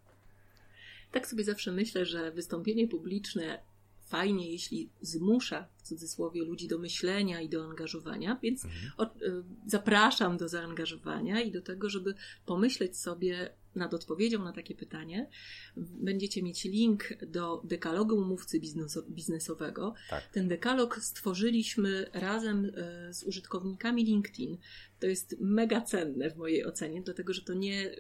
[1.13, 3.63] Tak sobie zawsze myślę, że wystąpienie publiczne
[4.09, 8.93] fajnie, jeśli zmusza w cudzysłowie ludzi do myślenia i do angażowania, więc mhm.
[8.97, 12.15] o, y, zapraszam do zaangażowania i do tego, żeby
[12.47, 15.29] pomyśleć sobie nad odpowiedzią na takie pytanie.
[15.77, 18.61] Będziecie mieć link do dekalogu mówcy
[19.09, 19.95] biznesowego.
[20.11, 20.27] Tak.
[20.27, 24.59] Ten dekalog stworzyliśmy razem y, z użytkownikami LinkedIn.
[25.01, 27.91] To jest mega cenne w mojej ocenie, dlatego że to nie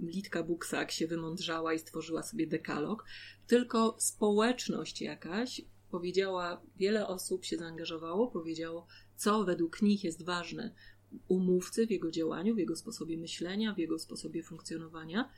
[0.00, 3.04] Litka Buksak się wymądrzała i stworzyła sobie dekalog,
[3.46, 10.74] tylko społeczność jakaś powiedziała, wiele osób się zaangażowało, powiedziało, co według nich jest ważne
[11.28, 15.30] u mówcy w jego działaniu, w jego sposobie myślenia, w jego sposobie funkcjonowania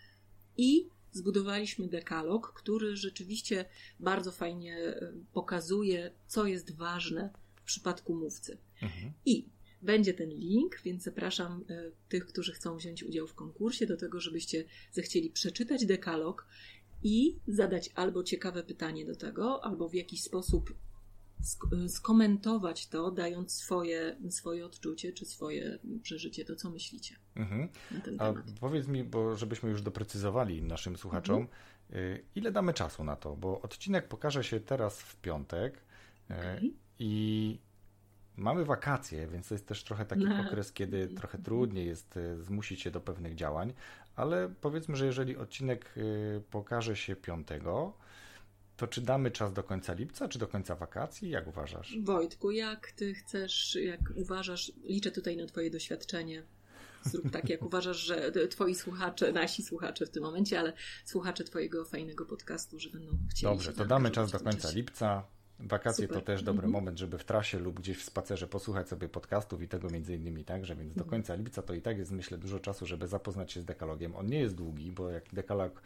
[0.57, 3.65] i zbudowaliśmy dekalog, który rzeczywiście
[4.01, 8.59] bardzo fajnie e, pokazuje, co jest ważne w przypadku mówcy.
[8.83, 9.13] Mhm.
[9.27, 9.49] I
[9.83, 14.21] będzie ten link, więc zapraszam e, tych, którzy chcą wziąć udział w konkursie, do tego,
[14.21, 16.47] żebyście zechcieli przeczytać dekalog
[17.03, 20.75] i zadać albo ciekawe pytanie do tego, albo w jakiś sposób
[21.89, 27.69] skomentować to, dając swoje, swoje odczucie czy swoje przeżycie, to co myślicie mhm.
[27.91, 28.37] na ten temat.
[28.37, 31.47] A powiedz mi, bo żebyśmy już doprecyzowali naszym słuchaczom,
[31.91, 32.19] mhm.
[32.35, 33.37] ile damy czasu na to?
[33.37, 35.81] Bo odcinek pokaże się teraz w piątek
[36.31, 36.71] okay.
[36.99, 37.59] i
[38.37, 40.41] mamy wakacje, więc to jest też trochę taki no.
[40.41, 41.17] okres, kiedy mhm.
[41.17, 43.73] trochę trudniej jest y, zmusić się do pewnych działań,
[44.17, 47.93] ale powiedzmy, że jeżeli odcinek y, pokaże się piątego,
[48.77, 51.31] to czy damy czas do końca lipca, czy do końca wakacji?
[51.31, 51.97] Jak uważasz?
[52.03, 56.43] Wojtku, jak ty chcesz, jak uważasz, liczę tutaj na twoje doświadczenie.
[57.05, 60.73] Zrób tak, jak uważasz, że twoi słuchacze, nasi słuchacze w tym momencie, ale
[61.05, 65.25] słuchacze twojego fajnego podcastu, że będą chcieli Dobrze, to damy czas do końca lipca.
[65.63, 66.21] Wakacje Super.
[66.21, 66.73] to też dobry mm -hmm.
[66.73, 70.45] moment, żeby w trasie lub gdzieś w spacerze posłuchać sobie podcastów i tego między innymi
[70.45, 71.11] także, więc do mhm.
[71.11, 74.17] końca lipca to i tak jest myślę dużo czasu, żeby zapoznać się z dekalogiem.
[74.17, 75.83] On nie jest długi, bo jak dekalog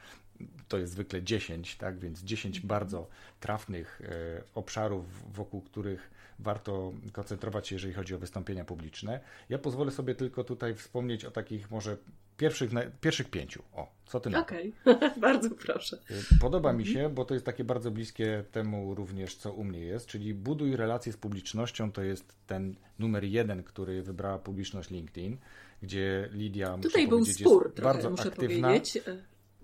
[0.68, 2.68] to jest zwykle 10, tak, więc 10 mm -hmm.
[2.68, 3.08] bardzo
[3.40, 9.20] trafnych e, obszarów, wokół których warto koncentrować się, jeżeli chodzi o wystąpienia publiczne.
[9.48, 11.96] Ja pozwolę sobie tylko tutaj wspomnieć o takich może
[12.36, 12.70] pierwszych,
[13.00, 13.62] pierwszych pięciu.
[13.72, 15.10] O, co ty na Okej, okay.
[15.20, 15.98] bardzo proszę.
[16.32, 19.80] Y, podoba mi się, bo to jest takie bardzo bliskie temu również, co u mnie
[19.80, 25.36] jest, czyli buduj relacje z publicznością, to jest ten numer jeden, który wybrała publiczność LinkedIn,
[25.82, 28.68] gdzie Lidia, Tutaj był spór, bardzo muszę aktywna.
[28.68, 28.98] powiedzieć.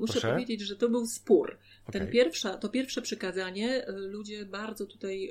[0.00, 0.32] Muszę Proszę?
[0.32, 1.58] powiedzieć, że to był spór.
[1.92, 2.12] Ten okay.
[2.12, 5.30] pierwsza, to pierwsze przykazanie, e, ludzie bardzo tutaj,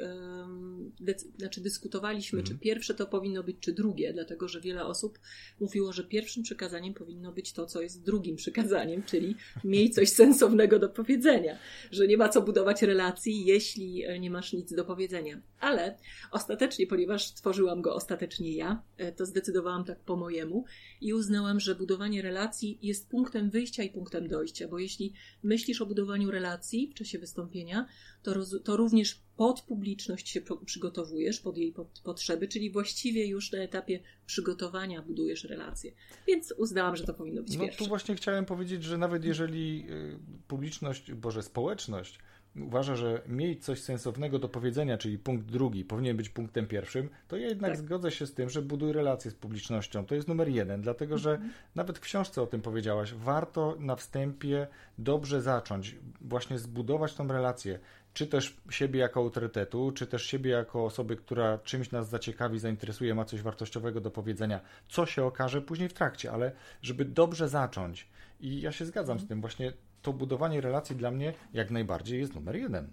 [0.99, 2.45] decy, znaczy dyskutowaliśmy, mm.
[2.45, 2.60] czy mhm.
[2.60, 5.19] pierwsze to powinno być, czy drugie, dlatego że wiele osób
[5.60, 10.79] mówiło, że pierwszym przykazaniem powinno być to, co jest drugim przykazaniem, czyli miej coś sensownego
[10.79, 11.58] do powiedzenia,
[11.91, 15.41] że nie ma co budować relacji, jeśli e, nie masz nic do powiedzenia.
[15.60, 15.97] Ale
[16.32, 20.65] ostatecznie, ponieważ tworzyłam go ostatecznie ja, e, to zdecydowałam tak po mojemu
[21.01, 25.85] i uznałam, że budowanie relacji jest punktem wyjścia i punktem dojścia, bo jeśli myślisz o
[25.85, 27.88] budowaniu relacji, w czasie wystąpienia,
[28.23, 33.59] to, roz, to również pod publiczność się przygotowujesz, pod jej potrzeby, czyli właściwie już na
[33.59, 35.91] etapie przygotowania budujesz relacje.
[36.27, 37.77] Więc uznałam, że to powinno być no, pierwsze.
[37.79, 42.19] No tu właśnie chciałem powiedzieć, że nawet jeżeli y, publiczność, boże, społeczność
[42.63, 47.38] uważa, że mieć coś sensownego do powiedzenia, czyli punkt drugi powinien być punktem pierwszym, to
[47.38, 47.80] ja jednak tak.
[47.80, 50.06] zgodzę się z tym, że buduj relacje z publicznością.
[50.06, 51.52] To jest numer jeden, dlatego że mhm.
[51.76, 54.67] nawet w książce o tym powiedziałaś, warto na wstępie
[54.98, 57.80] dobrze zacząć, właśnie zbudować tą relację,
[58.13, 63.15] czy też siebie jako autorytetu, czy też siebie jako osoby, która czymś nas zaciekawi, zainteresuje,
[63.15, 68.08] ma coś wartościowego do powiedzenia, co się okaże później w trakcie, ale żeby dobrze zacząć.
[68.39, 72.36] I ja się zgadzam z tym, właśnie to budowanie relacji dla mnie jak najbardziej jest
[72.36, 72.89] numer jeden.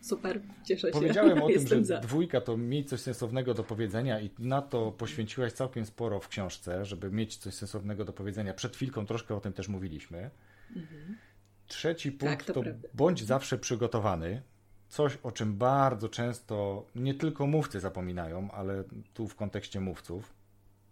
[0.00, 0.92] Super, cieszę się.
[0.92, 2.00] Powiedziałem o tym, że za.
[2.00, 6.84] dwójka to mieć coś sensownego do powiedzenia i na to poświęciłaś całkiem sporo w książce,
[6.84, 8.54] żeby mieć coś sensownego do powiedzenia.
[8.54, 10.30] Przed chwilką troszkę o tym też mówiliśmy.
[10.76, 11.16] Mhm.
[11.66, 14.42] Trzeci tak, punkt tak, to, to bądź zawsze przygotowany.
[14.88, 20.33] Coś, o czym bardzo często nie tylko mówcy zapominają, ale tu w kontekście mówców.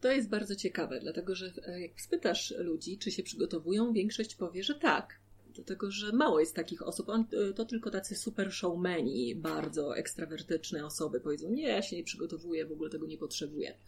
[0.03, 4.65] To jest bardzo ciekawe, dlatego że e, jak spytasz ludzi, czy się przygotowują, większość powie,
[4.65, 5.23] że tak
[5.55, 7.09] dlatego że mało jest takich osób.
[7.09, 12.05] On, e, to tylko tacy super showmeni, bardzo ekstrawertyczne osoby powiedzą, nie, ja się nie
[12.05, 13.79] przygotowuję, w ogóle tego nie potrzebuję.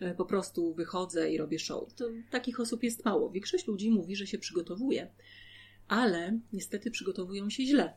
[0.00, 1.94] E, po prostu wychodzę i robię show.
[1.94, 3.30] To, takich osób jest mało.
[3.30, 5.10] Większość ludzi mówi, że się przygotowuje,
[5.88, 7.94] ale niestety przygotowują się źle.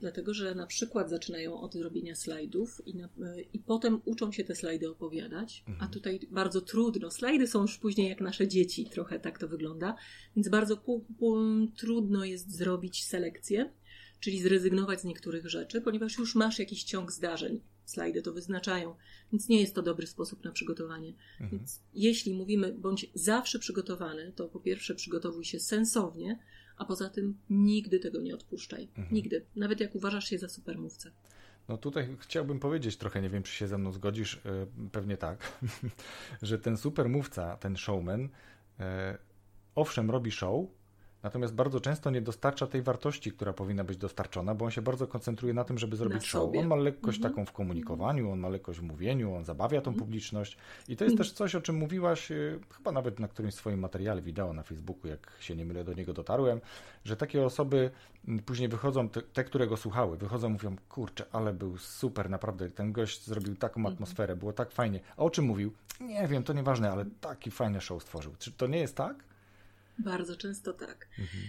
[0.00, 3.08] Dlatego że na przykład zaczynają od robienia slajdów i, na,
[3.52, 5.88] i potem uczą się te slajdy opowiadać, mhm.
[5.88, 7.10] a tutaj bardzo trudno.
[7.10, 9.96] Slajdy są już później jak nasze dzieci, trochę tak to wygląda,
[10.36, 10.82] więc bardzo
[11.76, 13.72] trudno jest zrobić selekcję,
[14.20, 17.60] czyli zrezygnować z niektórych rzeczy, ponieważ już masz jakiś ciąg zdarzeń.
[17.84, 18.94] Slajdy to wyznaczają,
[19.32, 21.14] więc nie jest to dobry sposób na przygotowanie.
[21.40, 21.50] Mhm.
[21.50, 26.38] Więc jeśli mówimy bądź zawsze przygotowany, to po pierwsze przygotowuj się sensownie,
[26.76, 28.88] a poza tym nigdy tego nie odpuszczaj.
[28.96, 29.14] Mhm.
[29.14, 29.44] Nigdy.
[29.56, 31.10] Nawet jak uważasz się za supermówcę.
[31.68, 35.60] No tutaj chciałbym powiedzieć trochę, nie wiem czy się ze mną zgodzisz, e, pewnie tak,
[36.42, 38.28] że ten supermówca, ten showman,
[38.80, 39.18] e,
[39.74, 40.66] owszem robi show,
[41.24, 45.06] Natomiast bardzo często nie dostarcza tej wartości, która powinna być dostarczona, bo on się bardzo
[45.06, 46.50] koncentruje na tym, żeby zrobić show.
[46.56, 47.34] On ma lekkość mhm.
[47.34, 50.06] taką w komunikowaniu, on ma lekkość w mówieniu, on zabawia tą mhm.
[50.06, 50.56] publiczność.
[50.88, 54.22] I to jest też coś, o czym mówiłaś, y, chyba nawet na którymś swoim materiale
[54.22, 56.60] wideo na Facebooku, jak się nie mylę, do niego dotarłem,
[57.04, 57.90] że takie osoby
[58.28, 62.70] mm, później wychodzą, te, te które go słuchały, wychodzą, mówią, kurczę, ale był super, naprawdę,
[62.70, 63.94] ten gość zrobił taką mhm.
[63.94, 65.00] atmosferę, było tak fajnie.
[65.16, 65.72] A o czym mówił?
[66.00, 68.32] Nie wiem, to nieważne, ale taki fajny show stworzył.
[68.38, 69.33] Czy to nie jest tak?
[69.98, 71.08] Bardzo często tak.
[71.18, 71.44] Mhm.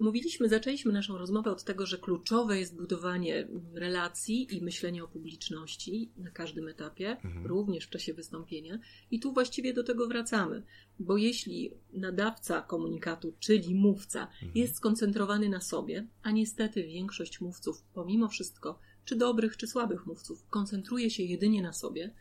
[0.00, 6.10] Mówiliśmy, zaczęliśmy naszą rozmowę od tego, że kluczowe jest budowanie relacji i myślenie o publiczności
[6.16, 7.46] na każdym etapie, mhm.
[7.46, 8.78] również w czasie wystąpienia.
[9.10, 10.62] I tu właściwie do tego wracamy,
[10.98, 14.52] bo jeśli nadawca komunikatu, czyli mówca, mhm.
[14.54, 20.46] jest skoncentrowany na sobie, a niestety większość mówców, pomimo wszystko, czy dobrych, czy słabych mówców,
[20.50, 22.14] koncentruje się jedynie na sobie,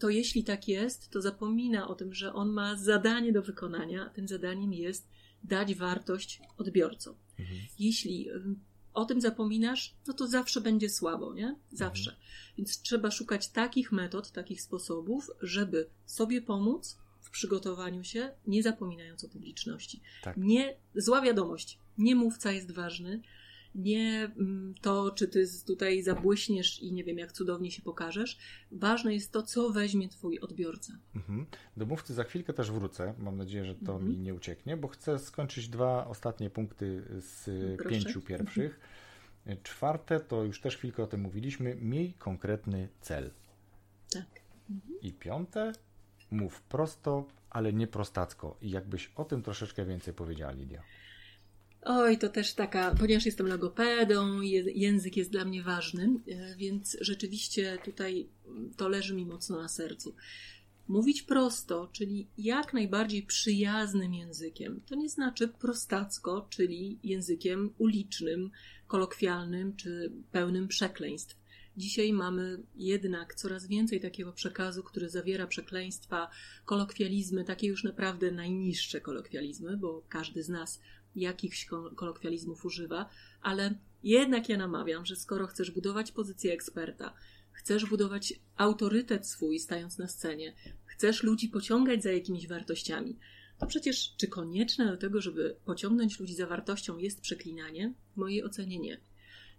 [0.00, 4.10] to jeśli tak jest, to zapomina o tym, że on ma zadanie do wykonania, a
[4.10, 5.08] tym zadaniem jest
[5.44, 7.14] dać wartość odbiorcom.
[7.38, 7.60] Mhm.
[7.78, 8.28] Jeśli
[8.94, 11.56] o tym zapominasz, no to zawsze będzie słabo, nie?
[11.72, 12.10] Zawsze.
[12.10, 12.28] Mhm.
[12.58, 19.24] Więc trzeba szukać takich metod, takich sposobów, żeby sobie pomóc w przygotowaniu się, nie zapominając
[19.24, 20.00] o publiczności.
[20.22, 20.36] Tak.
[20.36, 23.22] Nie, zła wiadomość, nie mówca jest ważny,
[23.74, 28.38] nie mm, to, czy ty tutaj zabłyśniesz i nie wiem, jak cudownie się pokażesz.
[28.72, 30.92] Ważne jest to, co weźmie twój odbiorca.
[31.16, 31.46] Mhm.
[31.76, 33.14] Do mówcy za chwilkę też wrócę.
[33.18, 34.10] Mam nadzieję, że to mhm.
[34.10, 37.44] mi nie ucieknie, bo chcę skończyć dwa ostatnie punkty z
[37.78, 37.90] Proszę.
[37.90, 38.80] pięciu pierwszych.
[39.46, 39.62] Mhm.
[39.62, 41.76] Czwarte to już też chwilkę o tym mówiliśmy.
[41.80, 43.30] Miej konkretny cel.
[44.12, 44.26] Tak.
[44.70, 45.00] Mhm.
[45.02, 45.72] I piąte,
[46.30, 48.56] mów prosto, ale nie prostacko.
[48.62, 50.82] I jakbyś o tym troszeczkę więcej powiedziała, Lidia.
[51.82, 54.40] Oj, to też taka, ponieważ jestem logopedą,
[54.74, 58.28] język jest dla mnie ważny, e, więc rzeczywiście tutaj
[58.76, 60.14] to leży mi mocno na sercu.
[60.88, 64.80] Mówić prosto, czyli jak najbardziej przyjaznym językiem.
[64.86, 68.50] To nie znaczy prostacko, czyli językiem ulicznym,
[68.86, 71.36] kolokwialnym czy pełnym przekleństw.
[71.76, 76.30] Dzisiaj mamy jednak coraz więcej takiego przekazu, który zawiera przekleństwa,
[76.64, 80.80] kolokwializmy, takie już naprawdę najniższe kolokwializmy, bo każdy z nas
[81.16, 83.08] jakichś kolokwializmów używa,
[83.42, 87.14] ale jednak ja namawiam, że skoro chcesz budować pozycję eksperta,
[87.52, 93.16] chcesz budować autorytet swój stając na scenie, chcesz ludzi pociągać za jakimiś wartościami,
[93.58, 97.94] to przecież czy konieczne do tego, żeby pociągnąć ludzi za wartością jest przeklinanie?
[98.14, 99.00] W mojej ocenie nie.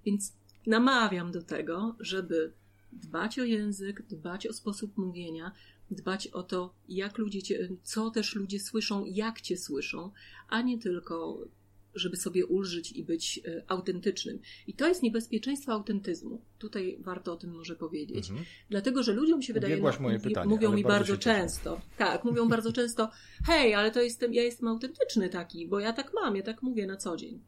[0.06, 0.34] Więc
[0.68, 2.54] namawiam do tego, żeby
[2.92, 5.52] dbać o język, dbać o sposób mówienia,
[5.92, 10.12] dbać o to, jak ludzie cię, co też ludzie słyszą, jak cię słyszą,
[10.50, 11.48] a nie tylko
[11.96, 14.40] żeby sobie ulżyć i być e, autentycznym.
[14.68, 16.42] I to jest niebezpieczeństwo autentyzmu.
[16.60, 18.30] Tutaj warto o tym może powiedzieć.
[18.30, 18.46] Mhm.
[18.70, 22.50] Dlatego, że ludziom się wydaje, no, moje pytanie, mówią mi bardzo, bardzo często, tak, mówią
[22.50, 23.10] bardzo często,
[23.46, 26.88] hej, ale to jestem, ja jestem autentyczny taki, bo ja tak mam, ja tak mówię
[26.88, 27.42] na co dzień.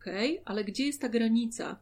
[0.00, 0.44] Okej, okay?
[0.44, 1.80] ale gdzie jest ta granica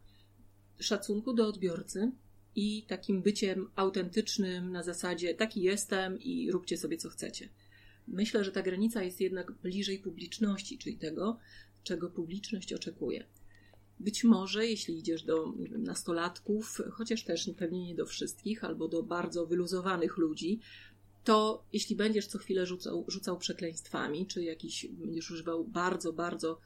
[0.79, 2.13] szacunku do odbiorcy
[2.59, 7.49] i takim byciem autentycznym na zasadzie taki jestem i róbcie sobie co chcecie.
[8.09, 11.39] Myślę, że ta granica jest jednak bliżej publiczności, czyli tego,
[11.83, 13.25] czego publiczność oczekuje.
[14.01, 19.03] Być może, jeśli idziesz do wiem, nastolatków, chociaż też pewnie nie do wszystkich, albo do
[19.03, 20.61] bardzo wyluzowanych ludzi,
[21.25, 26.61] to jeśli będziesz co chwilę rzucał, rzucał przekleństwami, czy jakiś będziesz używał bardzo, bardzo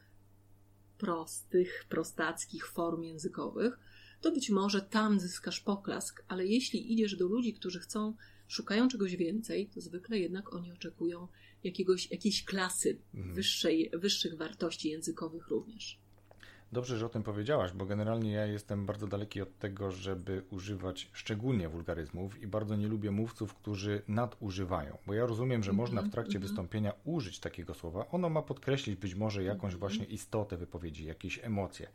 [0.98, 3.78] prostych, prostackich form językowych,
[4.23, 8.15] to być może tam zyskasz poklask, ale jeśli idziesz do ludzi, którzy chcą,
[8.49, 11.29] szukają czegoś więcej, to zwykle jednak oni oczekują
[11.65, 13.35] jakiegoś, jakiejś klasy mhm.
[13.35, 15.99] wyższej, wyższych wartości językowych również.
[16.73, 21.11] Dobrze, że o tym powiedziałaś, bo generalnie ja jestem bardzo daleki od tego, żeby używać
[21.13, 25.83] szczególnie wulgaryzmów i bardzo nie lubię mówców, którzy nadużywają, bo ja rozumiem, że mm -hmm,
[25.83, 26.49] można w trakcie mm -hmm.
[26.49, 28.07] wystąpienia użyć takiego słowa.
[28.11, 29.81] Ono ma podkreślić być może jakąś mm -hmm.
[29.81, 31.89] właśnie istotę wypowiedzi, jakieś emocje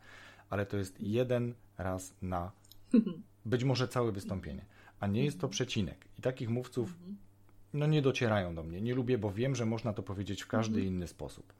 [0.50, 2.52] ale to jest jeden raz na
[3.44, 4.64] być może całe wystąpienie,
[5.00, 6.04] a nie jest to przecinek.
[6.18, 6.94] I takich mówców
[7.74, 8.80] no nie docierają do mnie.
[8.80, 11.52] Nie lubię, bo wiem, że można to powiedzieć w każdy inny sposób.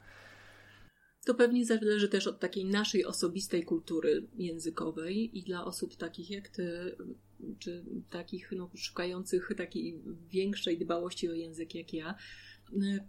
[1.27, 6.48] To pewnie zależy też od takiej naszej osobistej kultury językowej i dla osób takich jak
[6.48, 6.96] ty,
[7.59, 12.14] czy takich no, szukających takiej większej dbałości o język jak ja,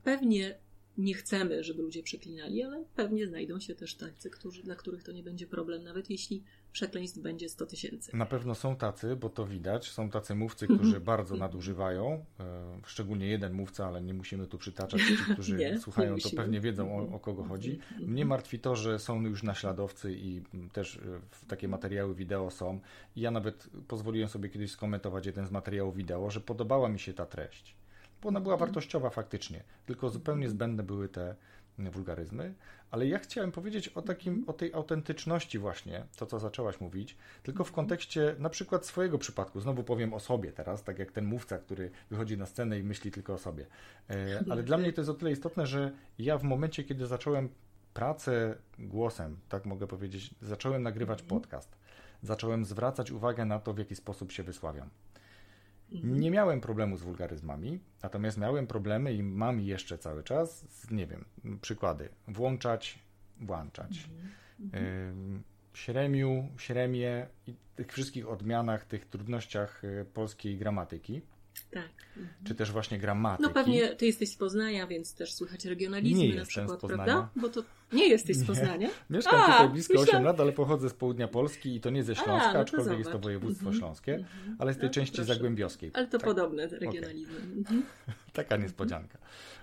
[0.03, 0.57] pewnie
[0.99, 5.11] nie chcemy, żeby ludzie przeklinali, ale pewnie znajdą się też tacy, którzy, dla których to
[5.11, 8.17] nie będzie problem, nawet jeśli przekleństw będzie 100 tysięcy.
[8.17, 9.89] Na pewno są tacy, bo to widać.
[9.89, 12.25] Są tacy mówcy, którzy bardzo nadużywają.
[12.39, 15.01] E, szczególnie jeden mówca, ale nie musimy tu przytaczać.
[15.01, 17.79] Ci, którzy nie, słuchają, nie to pewnie wiedzą o, o, kogo chodzi.
[17.99, 20.41] Mnie martwi to, że są już naśladowcy i
[20.73, 20.99] też e,
[21.47, 22.79] takie materiały wideo są.
[23.15, 27.13] I ja nawet pozwoliłem sobie kiedyś skomentować jeden z materiałów wideo, że podobała mi się
[27.13, 27.78] ta treść
[28.21, 31.35] bo ona była wartościowa faktycznie, tylko zupełnie zbędne były te
[31.77, 32.53] wulgaryzmy,
[32.91, 37.63] ale ja chciałem powiedzieć o takim, o tej autentyczności właśnie, to co zaczęłaś mówić, tylko
[37.63, 41.57] w kontekście na przykład swojego przypadku, znowu powiem o sobie teraz, tak jak ten mówca,
[41.57, 43.65] który wychodzi na scenę i myśli tylko o sobie,
[44.09, 47.49] e, ale dla mnie to jest o tyle istotne, że ja w momencie, kiedy zacząłem
[47.93, 51.77] pracę głosem, tak mogę powiedzieć, zacząłem nagrywać podcast,
[52.23, 54.89] zacząłem zwracać uwagę na to, w jaki sposób się wysławiam.
[55.91, 56.19] Mhm.
[56.19, 61.07] Nie miałem problemu z wulgaryzmami, natomiast miałem problemy i mam jeszcze cały czas, z, nie
[61.07, 61.25] wiem,
[61.61, 62.09] przykłady.
[62.27, 62.99] Włączać,
[63.41, 64.09] włączać.
[64.59, 65.43] Mhm.
[65.73, 71.21] Śremiu, śremie i tych wszystkich odmianach, tych trudnościach y, polskiej gramatyki.
[71.71, 71.89] Tak.
[72.17, 72.35] Mhm.
[72.43, 73.43] Czy też właśnie gramatyki.
[73.47, 77.29] No pewnie ty jesteś z Poznania, więc też słychać regionalizmy nie na przykład, prawda?
[77.35, 78.87] Bo to nie jesteś z Poznania?
[78.87, 78.89] Nie.
[79.17, 80.15] Mieszkam A, tutaj blisko myślałam...
[80.15, 82.99] 8 lat, ale pochodzę z południa Polski i to nie ze Śląska, A, no aczkolwiek
[82.99, 83.77] jest to województwo -hmm.
[83.77, 84.55] śląskie, -hmm.
[84.59, 85.33] ale z tej no, części proszę.
[85.33, 85.91] zagłębiowskiej.
[85.93, 86.27] Ale to tak.
[86.27, 87.39] podobne regionalizmy.
[87.61, 87.81] Okay.
[88.33, 89.17] Taka niespodzianka.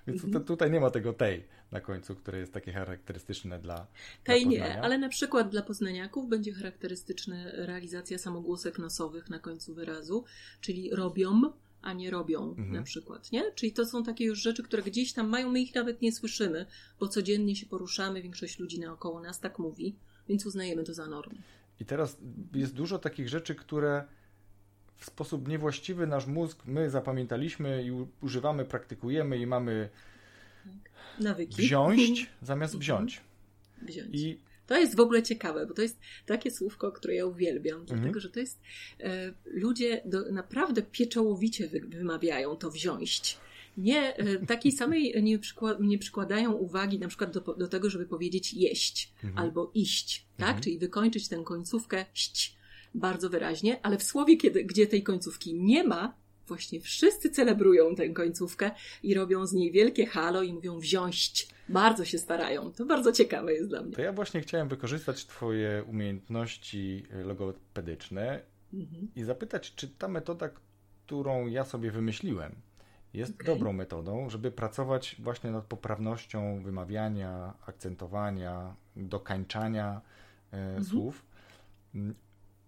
[0.06, 3.86] Więc to, tutaj nie ma tego tej na końcu, które jest takie charakterystyczne dla
[4.24, 10.24] Tej nie, ale na przykład dla poznaniaków będzie charakterystyczna realizacja samogłosek nosowych na końcu wyrazu,
[10.60, 11.42] czyli robią,
[11.82, 12.72] a nie robią mhm.
[12.72, 13.52] na przykład, nie?
[13.52, 16.66] Czyli to są takie już rzeczy, które gdzieś tam mają, my ich nawet nie słyszymy,
[17.00, 19.94] bo codziennie się poruszamy, większość ludzi naokoło nas tak mówi,
[20.28, 21.36] więc uznajemy to za normę.
[21.80, 22.18] I teraz
[22.54, 24.04] jest dużo takich rzeczy, które
[24.96, 29.88] w sposób niewłaściwy nasz mózg my zapamiętaliśmy i używamy, praktykujemy i mamy
[31.20, 31.62] Nawyki.
[31.62, 33.20] wziąć zamiast wziąć.
[33.82, 34.08] Wziąć.
[34.12, 37.98] I to jest w ogóle ciekawe, bo to jest takie słówko, które ja uwielbiam, mhm.
[38.00, 38.60] dlatego że to jest.
[39.00, 43.38] E, ludzie do, naprawdę pieczołowicie wy, wymawiają to wziąć.
[43.76, 48.06] Nie, e, takiej samej nie, przykład, nie przykładają uwagi na przykład do, do tego, żeby
[48.06, 49.44] powiedzieć jeść mhm.
[49.44, 50.48] albo iść, tak?
[50.48, 50.62] Mhm.
[50.62, 52.56] Czyli wykończyć tę końcówkę ść
[52.94, 56.14] bardzo wyraźnie, ale w słowie, kiedy, gdzie tej końcówki nie ma,
[56.46, 58.70] właśnie wszyscy celebrują tę końcówkę
[59.02, 61.48] i robią z niej wielkie halo i mówią wziąć.
[61.68, 62.72] Bardzo się starają.
[62.72, 63.92] To bardzo ciekawe jest dla mnie.
[63.92, 68.40] To ja właśnie chciałem wykorzystać Twoje umiejętności logopedyczne
[68.74, 69.08] mhm.
[69.16, 70.48] i zapytać, czy ta metoda,
[71.06, 72.54] którą ja sobie wymyśliłem,
[73.14, 73.46] jest okay.
[73.46, 80.00] dobrą metodą, żeby pracować właśnie nad poprawnością wymawiania, akcentowania, dokańczania
[80.52, 80.84] e, mhm.
[80.84, 81.26] słów.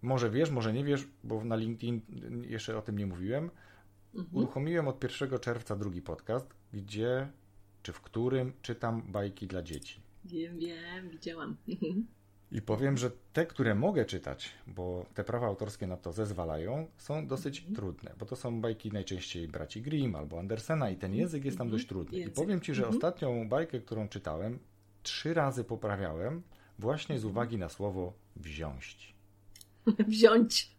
[0.01, 2.01] Może wiesz, może nie wiesz, bo na LinkedIn
[2.47, 3.49] jeszcze o tym nie mówiłem.
[4.15, 4.37] Mhm.
[4.37, 7.27] Uruchomiłem od 1 czerwca drugi podcast, gdzie
[7.83, 9.99] czy w którym czytam bajki dla dzieci.
[10.25, 11.55] Wiem, wiem, widziałam.
[12.51, 17.27] I powiem, że te, które mogę czytać, bo te prawa autorskie na to zezwalają, są
[17.27, 17.75] dosyć mhm.
[17.75, 21.67] trudne, bo to są bajki najczęściej braci Grimm albo Andersena i ten język jest tam
[21.67, 21.77] mhm.
[21.77, 22.17] dość trudny.
[22.17, 22.33] Język.
[22.33, 22.95] I powiem Ci, że mhm.
[22.95, 24.59] ostatnią bajkę, którą czytałem,
[25.03, 26.41] trzy razy poprawiałem
[26.79, 29.15] właśnie z uwagi na słowo wziąć.
[30.07, 30.71] wziąć.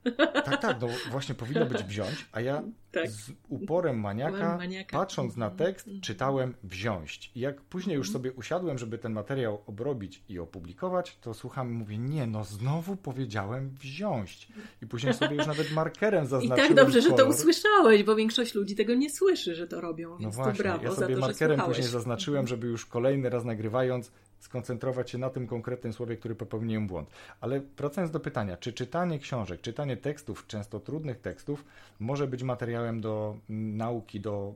[0.45, 3.11] Tak, tak, no właśnie powinno być wziąć, a ja tak.
[3.11, 6.03] z uporem maniaka, maniaka, patrząc na tekst, mhm.
[6.03, 7.33] czytałem wziąć.
[7.35, 8.23] I jak później już mhm.
[8.23, 12.97] sobie usiadłem, żeby ten materiał obrobić i opublikować, to słucham i mówię, nie, no znowu
[12.97, 14.49] powiedziałem wziąć.
[14.83, 17.19] I później sobie już nawet markerem zaznaczyłem I tak dobrze, kolor.
[17.19, 20.53] że to usłyszałeś, bo większość ludzi tego nie słyszy, że to robią, więc no właśnie,
[20.53, 25.19] to brawo ja sobie to, markerem później zaznaczyłem, żeby już kolejny raz nagrywając skoncentrować się
[25.19, 27.11] na tym konkretnym słowie, który popełniłem błąd.
[27.41, 31.65] Ale wracając do pytania, czy czytanie książek, czytanie tekstów, często trudnych tekstów,
[31.99, 34.55] może być materiałem do nauki, do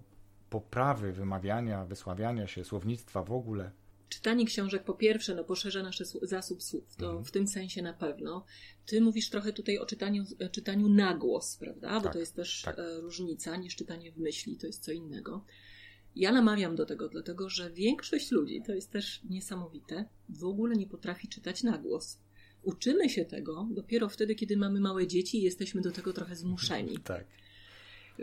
[0.51, 3.71] poprawy wymawiania, wysławiania się, słownictwa w ogóle?
[4.09, 7.25] Czytanie książek po pierwsze no, poszerza nasz zasób słów, to mhm.
[7.25, 8.45] w tym sensie na pewno.
[8.87, 11.95] Ty mówisz trochę tutaj o czytaniu, czytaniu na głos, prawda?
[11.95, 12.79] Bo tak, to jest też tak.
[12.79, 15.45] E, różnica niż czytanie w myśli, to jest co innego.
[16.17, 20.87] Ja namawiam do tego, dlatego że większość ludzi, to jest też niesamowite, w ogóle nie
[20.87, 22.19] potrafi czytać na głos.
[22.63, 26.99] Uczymy się tego dopiero wtedy, kiedy mamy małe dzieci i jesteśmy do tego trochę zmuszeni.
[26.99, 27.25] Tak.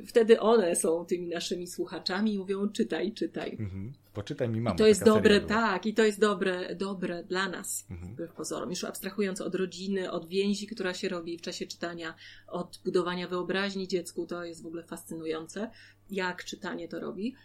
[0.08, 3.58] Wtedy one są tymi naszymi słuchaczami i mówią czytaj, czytaj.
[3.60, 3.94] Mhm.
[4.14, 4.76] Poczytaj mi mamo.
[4.76, 8.30] I to jest dobre, tak, i to jest dobre, dobre dla nas, mhm.
[8.36, 8.70] pozorom.
[8.70, 12.16] Już abstrahując od rodziny, od więzi, która się robi w czasie czytania,
[12.48, 15.72] od budowania wyobraźni dziecku, to jest w ogóle fascynujące,
[16.10, 17.36] jak czytanie to robi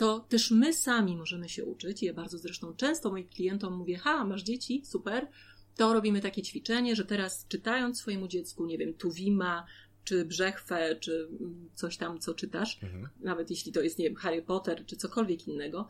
[0.00, 2.02] to też my sami możemy się uczyć.
[2.02, 5.28] Ja bardzo zresztą często moim klientom mówię: Ha, masz dzieci, super.
[5.76, 9.66] To robimy takie ćwiczenie, że teraz czytając swojemu dziecku, nie wiem, Tuwima,
[10.04, 11.28] czy Brzechwę, czy
[11.74, 13.08] coś tam, co czytasz, mhm.
[13.20, 15.88] nawet jeśli to jest, nie wiem, Harry Potter, czy cokolwiek innego,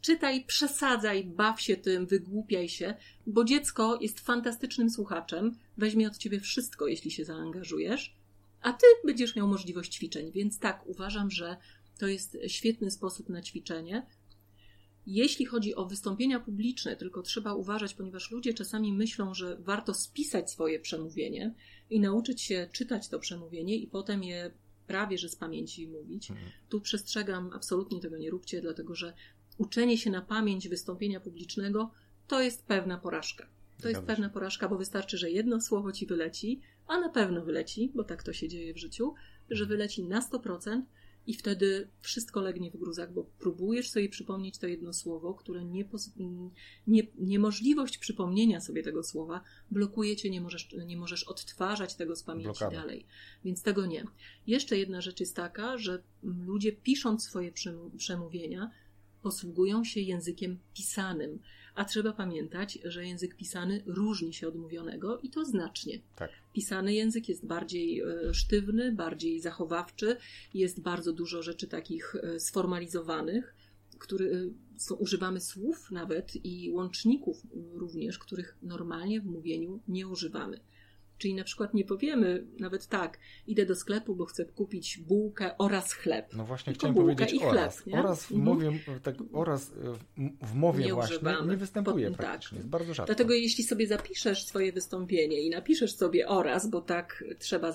[0.00, 2.94] czytaj, przesadzaj, baw się tym, wygłupiaj się,
[3.26, 8.14] bo dziecko jest fantastycznym słuchaczem, weźmie od ciebie wszystko, jeśli się zaangażujesz,
[8.62, 10.32] a ty będziesz miał możliwość ćwiczeń.
[10.32, 11.56] Więc tak, uważam, że
[11.98, 14.06] to jest świetny sposób na ćwiczenie.
[15.06, 20.50] Jeśli chodzi o wystąpienia publiczne, tylko trzeba uważać, ponieważ ludzie czasami myślą, że warto spisać
[20.50, 21.54] swoje przemówienie
[21.90, 24.50] i nauczyć się czytać to przemówienie i potem je
[24.86, 26.30] prawie że z pamięci mówić.
[26.30, 26.50] Mhm.
[26.68, 29.14] Tu przestrzegam, absolutnie tego nie róbcie, dlatego że
[29.58, 31.90] uczenie się na pamięć wystąpienia publicznego
[32.26, 33.48] to jest pewna porażka.
[33.82, 37.92] To jest pewna porażka, bo wystarczy, że jedno słowo ci wyleci, a na pewno wyleci,
[37.94, 39.14] bo tak to się dzieje w życiu,
[39.50, 40.82] że wyleci na 100%,
[41.26, 45.84] i wtedy wszystko legnie w gruzach, bo próbujesz sobie przypomnieć to jedno słowo, które nie,
[46.86, 52.22] nie, niemożliwość przypomnienia sobie tego słowa blokuje cię, nie możesz, nie możesz odtwarzać tego z
[52.22, 52.76] pamięci Blokada.
[52.76, 53.06] dalej.
[53.44, 54.04] Więc tego nie.
[54.46, 57.52] Jeszcze jedna rzecz jest taka, że ludzie pisząc swoje
[57.96, 58.70] przemówienia
[59.24, 61.38] posługują się językiem pisanym.
[61.74, 66.00] A trzeba pamiętać, że język pisany różni się od mówionego i to znacznie.
[66.16, 66.30] Tak.
[66.52, 70.16] Pisany język jest bardziej e, sztywny, bardziej zachowawczy,
[70.54, 73.54] jest bardzo dużo rzeczy takich e, sformalizowanych,
[73.98, 80.60] który, e, są, używamy słów nawet i łączników również, których normalnie w mówieniu nie używamy.
[81.18, 85.92] Czyli na przykład nie powiemy nawet tak, idę do sklepu, bo chcę kupić bułkę oraz
[85.92, 86.34] chleb.
[86.36, 87.86] No właśnie Tylko chciałem powiedzieć chleb, oraz.
[87.86, 88.00] Nie?
[88.00, 88.44] Oraz w mhm.
[88.44, 89.72] mowie, tak, oraz
[90.42, 91.52] w mowie nie właśnie używamy.
[91.52, 92.66] nie występuje Pod, praktycznie, tak.
[92.66, 93.06] bardzo rzadko.
[93.06, 97.72] Dlatego jeśli sobie zapiszesz swoje wystąpienie i napiszesz sobie oraz, bo tak trzeba,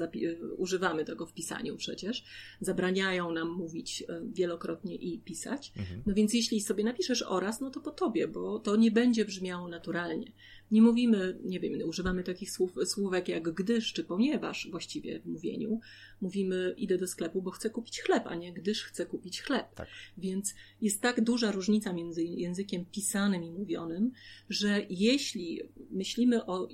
[0.57, 2.23] używamy tego w pisaniu przecież,
[2.61, 6.03] zabraniają nam mówić e, wielokrotnie i pisać, mhm.
[6.05, 9.67] no więc jeśli sobie napiszesz oraz, no to po tobie, bo to nie będzie brzmiało
[9.67, 10.31] naturalnie.
[10.71, 15.79] Nie mówimy, nie wiem, używamy takich słów, słówek jak gdyż czy ponieważ właściwie w mówieniu.
[16.21, 19.75] Mówimy idę do sklepu, bo chcę kupić chleb, a nie gdyż chcę kupić chleb.
[19.75, 19.87] Tak.
[20.17, 24.11] Więc jest tak duża różnica między językiem pisanym i mówionym,
[24.49, 25.61] że jeśli
[25.91, 26.67] myślimy o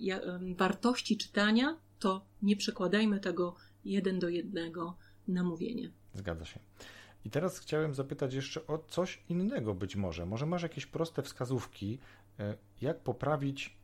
[0.57, 5.91] wartości czytania, to nie przekładajmy tego jeden do jednego na mówienie.
[6.13, 6.59] Zgadza się.
[7.25, 10.25] I teraz chciałem zapytać jeszcze o coś innego być może.
[10.25, 11.97] Może masz jakieś proste wskazówki,
[12.39, 13.77] e, jak poprawić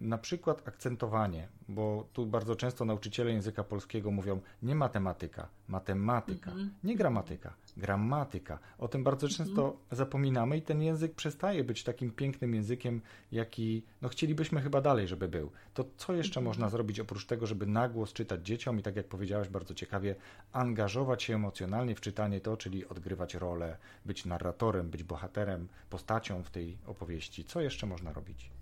[0.00, 6.66] na przykład akcentowanie, bo tu bardzo często nauczyciele języka polskiego mówią nie matematyka, matematyka, mm
[6.66, 6.70] -hmm.
[6.84, 8.58] nie gramatyka, gramatyka.
[8.78, 9.96] O tym bardzo często mm -hmm.
[9.96, 13.00] zapominamy i ten język przestaje być takim pięknym językiem,
[13.32, 15.50] jaki no, chcielibyśmy chyba dalej, żeby był.
[15.74, 16.48] To co jeszcze mm -hmm.
[16.48, 20.14] można zrobić oprócz tego, żeby nagłos czytać dzieciom i tak jak powiedziałaś bardzo ciekawie,
[20.52, 26.50] angażować się emocjonalnie w czytanie to, czyli odgrywać rolę, być narratorem, być bohaterem, postacią w
[26.50, 27.44] tej opowieści.
[27.44, 28.53] Co jeszcze można robić?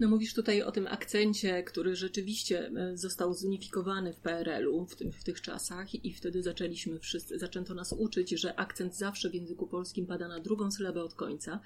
[0.00, 5.12] No mówisz tutaj o tym akcencie, który rzeczywiście e, został zunifikowany w PRL-u w, tym,
[5.12, 9.66] w tych czasach i wtedy zaczęliśmy wszyscy, zaczęto nas uczyć, że akcent zawsze w języku
[9.66, 11.60] polskim pada na drugą sylabę od końca.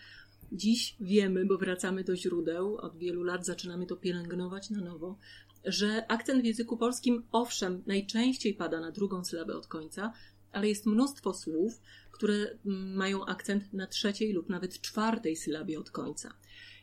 [0.53, 5.19] Dziś wiemy, bo wracamy do źródeł, od wielu lat zaczynamy to pielęgnować na nowo,
[5.65, 10.13] że akcent w języku polskim owszem najczęściej pada na drugą sylabę od końca,
[10.53, 11.81] ale jest mnóstwo słów,
[12.13, 16.35] które mm, mają akcent na trzeciej lub nawet czwartej sylabie od końca.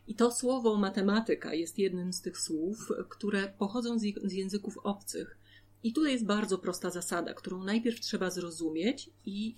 [0.09, 5.37] I to słowo matematyka jest jednym z tych słów, które pochodzą z języków obcych.
[5.83, 9.55] I tutaj jest bardzo prosta zasada, którą najpierw trzeba zrozumieć i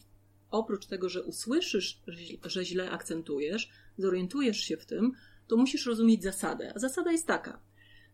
[0.50, 2.02] oprócz tego, że usłyszysz,
[2.44, 5.14] że źle akcentujesz, zorientujesz się w tym,
[5.48, 6.74] to musisz rozumieć zasadę.
[6.76, 7.60] A zasada jest taka,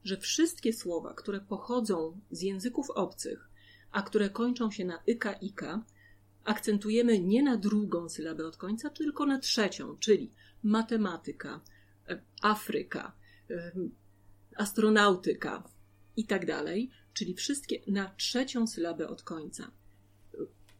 [0.03, 3.49] że wszystkie słowa, które pochodzą z języków obcych,
[3.91, 5.85] a które kończą się na ika, ika,
[6.43, 10.31] akcentujemy nie na drugą sylabę od końca, tylko na trzecią, czyli
[10.63, 11.61] matematyka,
[12.41, 13.11] Afryka,
[14.55, 15.63] astronautyka
[16.17, 19.71] i tak dalej, czyli wszystkie na trzecią sylabę od końca.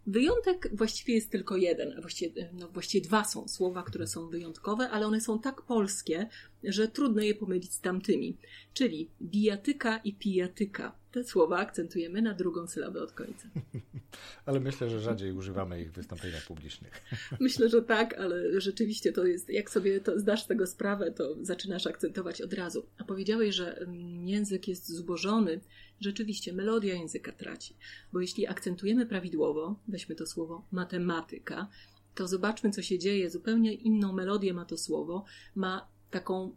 [0.08, 4.90] Wyjątek właściwie jest tylko jeden, a właściwie, no właściwie dwa są słowa, które są wyjątkowe,
[4.90, 6.28] ale one są tak polskie,
[6.64, 8.38] że trudno je pomylić z tamtymi.
[8.74, 10.96] Czyli bijatyka i pijatyka.
[11.12, 13.48] Te słowa akcentujemy na drugą sylabę od końca.
[14.46, 17.02] ale myślę, że rzadziej używamy ich w wystąpieniach publicznych.
[17.40, 21.88] myślę, że tak, ale rzeczywiście to jest, jak sobie to zdasz tego sprawę, to zaczynasz
[21.88, 22.86] akcentować od razu.
[22.98, 25.60] A powiedziałeś, że mm, język jest zubożony.
[26.02, 27.76] Rzeczywiście, melodia języka traci.
[28.14, 31.68] Bo jeśli akcentujemy prawidłowo, weźmy to słowo matematyka,
[32.16, 33.30] to zobaczmy, co się dzieje.
[33.30, 35.26] Zupełnie inną melodię ma to słowo,
[35.56, 36.56] ma taką,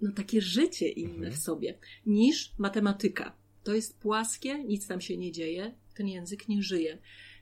[0.00, 1.32] no takie życie inne mhm.
[1.32, 3.32] w sobie niż matematyka.
[3.64, 6.98] To jest płaskie, nic tam się nie dzieje, ten język nie żyje.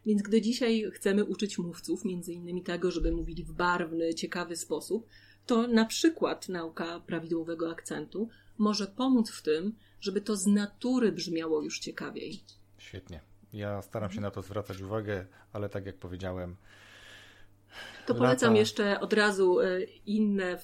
[0.07, 5.07] Więc gdy dzisiaj chcemy uczyć mówców, między innymi tego, żeby mówili w barwny, ciekawy sposób,
[5.47, 11.63] to na przykład nauka prawidłowego akcentu może pomóc w tym, żeby to z natury brzmiało
[11.63, 12.41] już ciekawiej.
[12.79, 13.21] Świetnie.
[13.53, 16.57] Ja staram się na to zwracać uwagę, ale tak jak powiedziałem,
[18.07, 18.61] to polecam Lata.
[18.61, 20.59] jeszcze od razu e, inne e,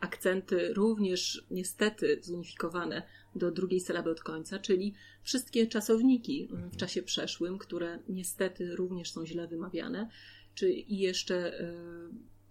[0.00, 3.02] akcenty, również niestety zunifikowane
[3.34, 6.70] do drugiej sylaby od końca, czyli wszystkie czasowniki w mhm.
[6.70, 10.08] czasie przeszłym, które niestety również są źle wymawiane,
[10.54, 11.74] czy i jeszcze e,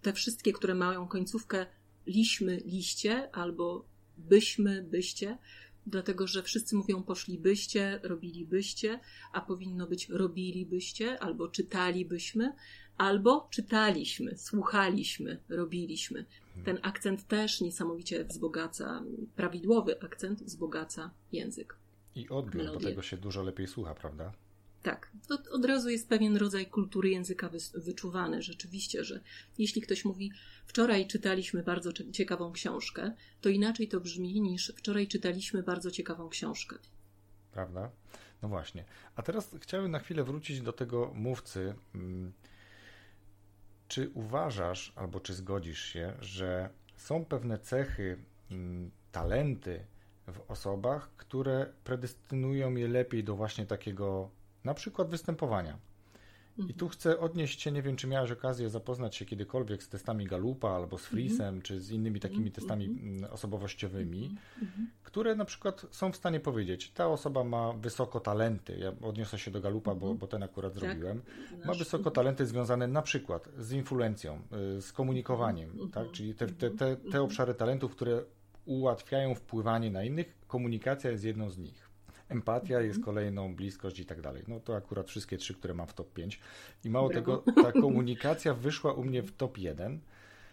[0.02, 1.66] te wszystkie, które mają końcówkę
[2.06, 3.84] liśmy, liście albo
[4.18, 5.38] byśmy, byście,
[5.86, 9.00] dlatego że wszyscy mówią poszlibyście, robilibyście,
[9.32, 12.52] a powinno być robilibyście albo czytalibyśmy,
[12.98, 16.24] albo czytaliśmy, słuchaliśmy, robiliśmy.
[16.64, 19.02] Ten akcent też niesamowicie wzbogaca,
[19.36, 21.76] prawidłowy akcent wzbogaca język.
[22.14, 22.78] I odbiór, Melodię.
[22.78, 24.32] bo tego się dużo lepiej słucha, prawda?
[24.82, 28.42] Tak, to od razu jest pewien rodzaj kultury języka wyczuwany.
[28.42, 29.20] Rzeczywiście, że
[29.58, 30.32] jeśli ktoś mówi,
[30.66, 36.76] wczoraj czytaliśmy bardzo ciekawą książkę, to inaczej to brzmi niż wczoraj czytaliśmy bardzo ciekawą książkę.
[37.52, 37.90] Prawda?
[38.42, 38.84] No właśnie.
[39.16, 41.74] A teraz chciałbym na chwilę wrócić do tego mówcy.
[41.94, 42.32] Mm,
[43.88, 48.18] czy uważasz, albo czy zgodzisz się, że są pewne cechy,
[48.50, 49.84] mm, talenty
[50.26, 54.30] w osobach, które predestynują je lepiej do właśnie takiego
[54.64, 55.78] na przykład występowania?
[56.68, 60.26] I tu chcę odnieść się, nie wiem, czy miałeś okazję zapoznać się kiedykolwiek z testami
[60.26, 61.62] Galupa albo z Friesem, mm -hmm.
[61.62, 62.54] czy z innymi takimi mm -hmm.
[62.54, 64.66] testami mm, osobowościowymi, -hmm.
[65.02, 69.50] które na przykład są w stanie powiedzieć, ta osoba ma wysoko talenty, ja odniosę się
[69.50, 70.18] do Galupa, bo, mhm.
[70.18, 70.82] bo ten akurat tak.
[70.82, 71.22] zrobiłem,
[71.64, 74.42] ma wysoko talenty związane na przykład z influencją,
[74.78, 75.90] y, z komunikowaniem, mhm.
[75.90, 76.10] tak?
[76.12, 78.24] czyli te, te, te, te obszary talentów, które
[78.64, 81.81] ułatwiają wpływanie na innych, komunikacja jest jedną z nich.
[82.32, 83.04] Empatia jest mhm.
[83.04, 84.42] kolejną, bliskość i tak dalej.
[84.48, 86.40] No to akurat wszystkie trzy, które mam w top 5.
[86.84, 87.36] I mało Brawo.
[87.36, 90.00] tego, ta komunikacja wyszła u mnie w top 1.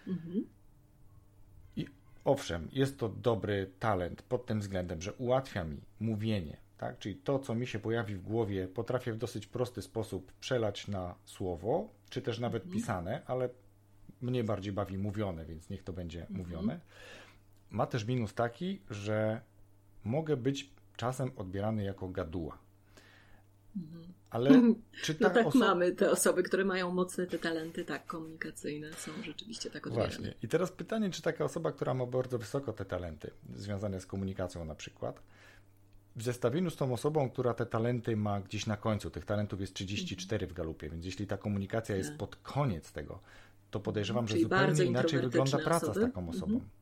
[0.08, 0.46] Mhm.
[1.76, 1.86] I
[2.26, 7.00] owszem, jest to dobry talent pod tym względem, że ułatwia mi mówienie, tak?
[7.00, 11.16] Czyli to, co mi się pojawi w głowie, potrafię w dosyć prosty sposób przelać na
[11.26, 12.80] słowo, czy też nawet mhm.
[12.80, 13.50] pisane, ale
[14.22, 16.40] mnie bardziej bawi mówione, więc niech to będzie mhm.
[16.40, 16.80] mówione.
[17.72, 19.42] Ma też minus taki, że
[20.04, 20.70] mogę być
[21.00, 22.58] czasem odbierany jako gaduła.
[23.76, 24.14] Mhm.
[24.30, 24.50] Ale
[25.04, 25.66] czy ta no tak osoba...
[25.66, 30.10] mamy te osoby, które mają mocne te talenty, tak, komunikacyjne, są rzeczywiście tak odbierane.
[30.10, 30.34] Właśnie.
[30.44, 34.66] I teraz pytanie, czy taka osoba, która ma bardzo wysoko te talenty, związane z komunikacją
[34.66, 35.22] na przykład,
[36.16, 39.74] w zestawieniu z tą osobą, która te talenty ma gdzieś na końcu, tych talentów jest
[39.74, 42.18] 34 w galupie, więc jeśli ta komunikacja jest tak.
[42.18, 43.20] pod koniec tego,
[43.72, 46.00] to podejrzewam, że zupełnie inaczej wygląda praca osoby.
[46.00, 46.54] z taką osobą.
[46.54, 46.79] Mhm.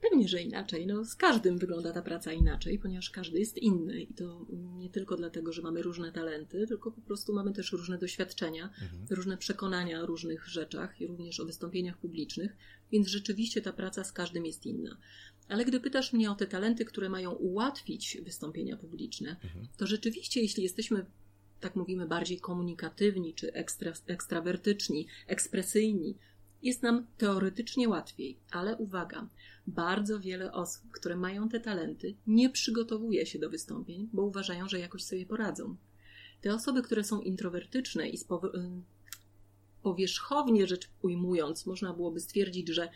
[0.00, 0.86] Pewnie, że inaczej.
[0.86, 4.46] No, z każdym wygląda ta praca inaczej, ponieważ każdy jest inny i to
[4.78, 9.06] nie tylko dlatego, że mamy różne talenty, tylko po prostu mamy też różne doświadczenia, mhm.
[9.10, 12.56] różne przekonania o różnych rzeczach i również o wystąpieniach publicznych,
[12.92, 14.96] więc rzeczywiście ta praca z każdym jest inna.
[15.48, 19.68] Ale gdy pytasz mnie o te talenty, które mają ułatwić wystąpienia publiczne, mhm.
[19.76, 21.06] to rzeczywiście, jeśli jesteśmy
[21.60, 26.16] tak mówimy, bardziej komunikatywni, czy ekstra, ekstrawertyczni, ekspresyjni,
[26.62, 29.28] jest nam teoretycznie łatwiej, ale uwaga,
[29.66, 34.78] bardzo wiele osób, które mają te talenty, nie przygotowuje się do wystąpień, bo uważają, że
[34.78, 35.76] jakoś sobie poradzą.
[36.40, 38.80] Te osoby, które są introwertyczne i spowo-
[39.82, 42.88] powierzchownie rzecz ujmując, można byłoby stwierdzić, że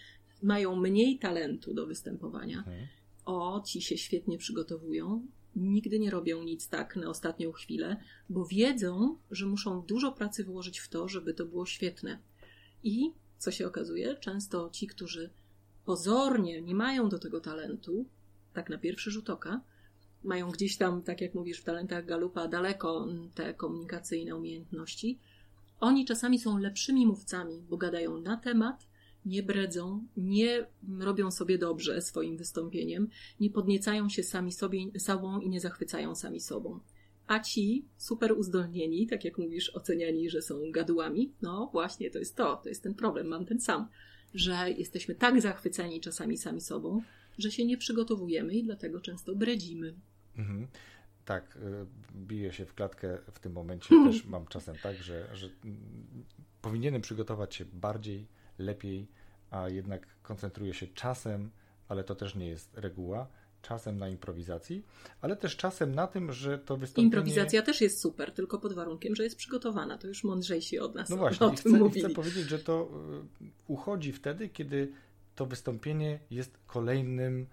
[0.43, 2.59] mają mniej talentu do występowania.
[2.59, 2.87] Mhm.
[3.25, 7.97] O, ci się świetnie przygotowują, nigdy nie robią nic tak na ostatnią chwilę,
[8.29, 12.19] bo wiedzą, że muszą dużo pracy włożyć w to, żeby to było świetne.
[12.83, 13.13] I
[13.45, 15.31] co się okazuje, często ci, którzy
[15.85, 18.07] pozornie nie mają do tego talentu,
[18.55, 19.61] tak na pierwszy rzut oka,
[20.25, 25.19] mają gdzieś tam, tak jak mówisz, w talentach Galupa daleko te komunikacyjne umiejętności,
[25.81, 28.87] oni czasami są lepszymi mówcami, bo gadają na temat,
[29.27, 30.67] nie bredzą, nie
[30.99, 33.09] robią sobie dobrze swoim wystąpieniem,
[33.41, 36.81] nie podniecają się sami sobie, sobą i nie zachwycają sami sobą.
[37.27, 42.37] A ci super uzdolnieni, tak jak mówisz, oceniani, że są gadułami, no właśnie to jest
[42.37, 43.89] to, to jest ten problem, mam ten sam
[44.35, 47.03] że jesteśmy tak zachwyceni czasami sami sobą,
[47.39, 49.95] że się nie przygotowujemy i dlatego często bredzimy.
[50.37, 50.67] Mhm.
[51.25, 55.49] Tak, y, biję się w klatkę w tym momencie też mam czasem tak, że, że
[56.63, 58.27] powinienem przygotować się bardziej,
[58.59, 59.07] lepiej,
[59.51, 61.51] a jednak koncentruję się czasem,
[61.89, 63.29] ale to też nie jest reguła
[63.65, 64.83] czasem na improwizacji,
[65.21, 67.07] ale też czasem na tym, że to wystąpienie...
[67.07, 69.99] Improwizacja też jest super, tylko pod warunkiem, że jest przygotowana.
[69.99, 72.91] To już mądrzejsi od nas No właśnie, o tym chcę, chcę powiedzieć, że to
[73.43, 74.93] y, uchodzi wtedy, kiedy
[75.35, 77.47] to wystąpienie jest kolejnym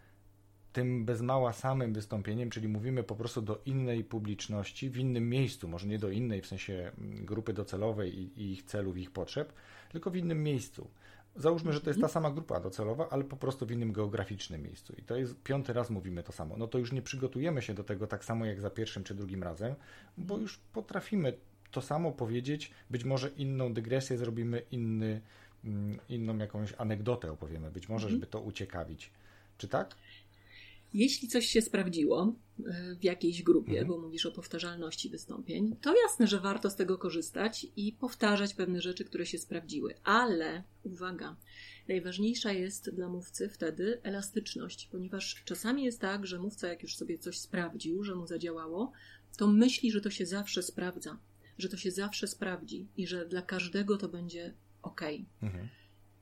[0.73, 5.67] tym bez mała samym wystąpieniem, czyli mówimy po prostu do innej publiczności w innym miejscu,
[5.67, 9.53] może nie do innej w sensie mm, grupy docelowej i, i ich celów, ich potrzeb,
[9.91, 10.87] tylko w innym miejscu.
[11.35, 14.93] Załóżmy, że to jest ta sama grupa docelowa, ale po prostu w innym geograficznym miejscu.
[14.97, 16.57] I to jest piąty raz mówimy to samo.
[16.57, 19.43] No to już nie przygotujemy się do tego tak samo jak za pierwszym czy drugim
[19.43, 19.75] razem,
[20.17, 21.33] bo już potrafimy
[21.71, 25.21] to samo powiedzieć, być może inną dygresję zrobimy, inny,
[25.65, 28.19] mm, inną jakąś anegdotę opowiemy, być może, mhm.
[28.19, 29.11] żeby to uciekawić.
[29.57, 29.95] Czy tak?
[30.93, 32.35] Jeśli coś się sprawdziło
[32.65, 33.87] e, w jakiejś grupie, mhm.
[33.87, 38.81] bo mówisz o powtarzalności wystąpień, to jasne, że warto z tego korzystać i powtarzać pewne
[38.81, 39.95] rzeczy, które się sprawdziły.
[40.03, 41.35] Ale uwaga,
[41.87, 47.17] najważniejsza jest dla mówcy wtedy elastyczność, ponieważ czasami jest tak, że mówca, jak już sobie
[47.17, 48.91] coś sprawdził, że mu zadziałało,
[49.37, 51.17] to myśli, że to się zawsze sprawdza,
[51.57, 55.01] że to się zawsze sprawdzi i że dla każdego to będzie ok.
[55.41, 55.67] Mhm.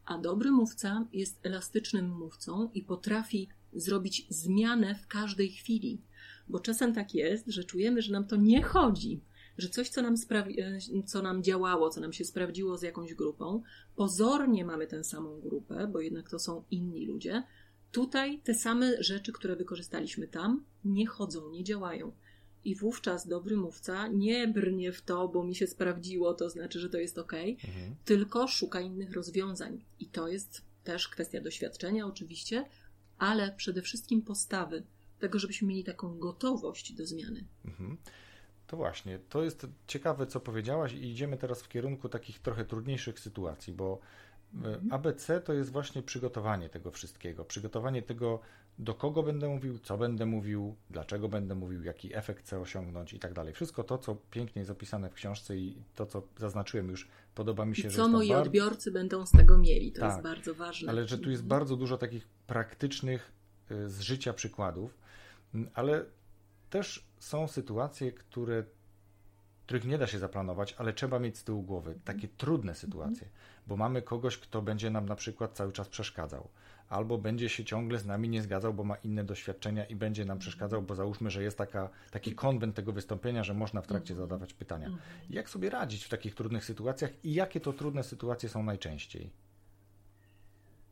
[0.06, 6.02] A dobry mówca jest elastycznym mówcą i potrafi zrobić zmianę w każdej chwili.
[6.48, 9.22] Bo czasem tak jest, że czujemy, że nam to nie chodzi,
[9.58, 13.62] że coś, co nam, e, co nam działało, co nam się sprawdziło z jakąś grupą,
[13.96, 17.44] pozornie mamy tę samą grupę, bo jednak to są inni ludzie.
[17.92, 22.12] Tutaj te same rzeczy, które wykorzystaliśmy tam, nie chodzą, nie działają.
[22.64, 26.90] I wówczas dobry mówca nie brnie w to, bo mi się sprawdziło, to znaczy, że
[26.90, 27.96] to jest ok, mhm.
[28.06, 29.84] tylko szuka innych rozwiązań.
[30.00, 32.66] I to jest też kwestia doświadczenia, oczywiście,
[33.20, 34.84] ale przede wszystkim postawy,
[35.20, 37.44] tego, żebyśmy mieli taką gotowość do zmiany.
[37.66, 37.98] Mhm.
[38.68, 43.20] To właśnie, to jest ciekawe, co powiedziałaś, i idziemy teraz w kierunku takich trochę trudniejszych
[43.20, 44.00] sytuacji, bo
[44.54, 44.94] e, mhm.
[44.94, 48.40] ABC to jest właśnie przygotowanie tego wszystkiego, przygotowanie tego,
[48.80, 53.20] do kogo będę mówił, co będę mówił, dlaczego będę mówił, jaki efekt chcę osiągnąć i
[53.20, 53.54] tak dalej.
[53.54, 57.76] Wszystko to, co pięknie jest opisane w książce i to, co zaznaczyłem już, podoba mi
[57.76, 57.98] się, I że.
[57.98, 60.90] Co moi odbiorcy będą z tego mieli, to tak, jest bardzo ważne.
[60.90, 63.32] Ale że tu jest bardzo dużo takich praktycznych
[63.72, 64.98] y, z życia przykładów,
[65.74, 66.06] ale
[66.70, 68.64] też są sytuacje, które
[69.70, 72.00] których nie da się zaplanować, ale trzeba mieć z tyłu głowy.
[72.06, 73.28] Takie trudne sytuacje,
[73.68, 76.48] bo mamy kogoś, kto będzie nam na przykład cały czas przeszkadzał,
[76.90, 80.40] albo będzie się ciągle z nami nie zgadzał, bo ma inne doświadczenia i będzie nam
[80.40, 84.30] przeszkadzał, bo załóżmy, że jest taka, taki konwent tego wystąpienia, że można w trakcie mhm.
[84.30, 84.88] zadawać pytania.
[84.88, 85.06] Mhm.
[85.30, 89.30] Jak sobie radzić w takich trudnych sytuacjach i jakie to trudne sytuacje są najczęściej?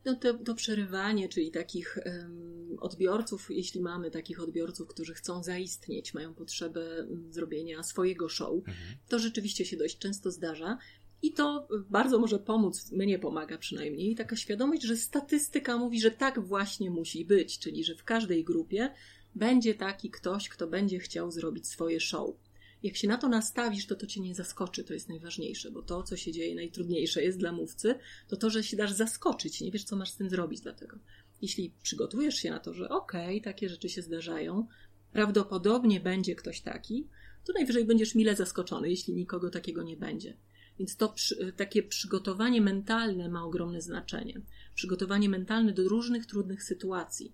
[0.04, 6.14] No to, to przerywanie, czyli takich um, odbiorców, jeśli mamy takich odbiorców, którzy chcą zaistnieć,
[6.14, 8.76] mają potrzebę zrobienia swojego show, mhm.
[9.08, 10.78] to rzeczywiście się dość często zdarza.
[11.22, 16.40] I to bardzo może pomóc, mnie pomaga przynajmniej, taka świadomość, że statystyka mówi, że tak
[16.40, 18.94] właśnie musi być, czyli że w każdej grupie
[19.34, 22.34] będzie taki ktoś, kto będzie chciał zrobić swoje show.
[22.82, 26.02] Jak się na to nastawisz, to to cię nie zaskoczy, to jest najważniejsze, bo to,
[26.02, 27.94] co się dzieje najtrudniejsze jest dla mówcy,
[28.28, 30.98] to to, że się dasz zaskoczyć, nie wiesz, co masz z tym zrobić dlatego.
[31.42, 34.66] Jeśli przygotujesz się na to, że okej, okay, takie rzeczy się zdarzają,
[35.12, 37.08] prawdopodobnie będzie ktoś taki,
[37.44, 40.36] to najwyżej będziesz mile zaskoczony, jeśli nikogo takiego nie będzie.
[40.78, 41.14] Więc to
[41.56, 44.40] takie przygotowanie mentalne ma ogromne znaczenie.
[44.74, 47.32] Przygotowanie mentalne do różnych trudnych sytuacji.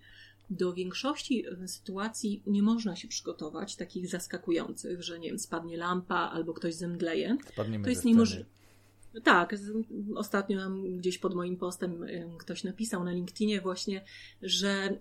[0.51, 6.16] Do większości e, sytuacji nie można się przygotować, takich zaskakujących, że nie wiem, spadnie lampa
[6.16, 7.36] albo ktoś zemdleje.
[7.53, 8.45] Spadniemy to jest niemożliwe.
[9.23, 9.57] Tak,
[10.15, 12.07] ostatnio gdzieś pod moim postem
[12.39, 14.05] ktoś napisał na LinkedInie właśnie,
[14.43, 14.99] że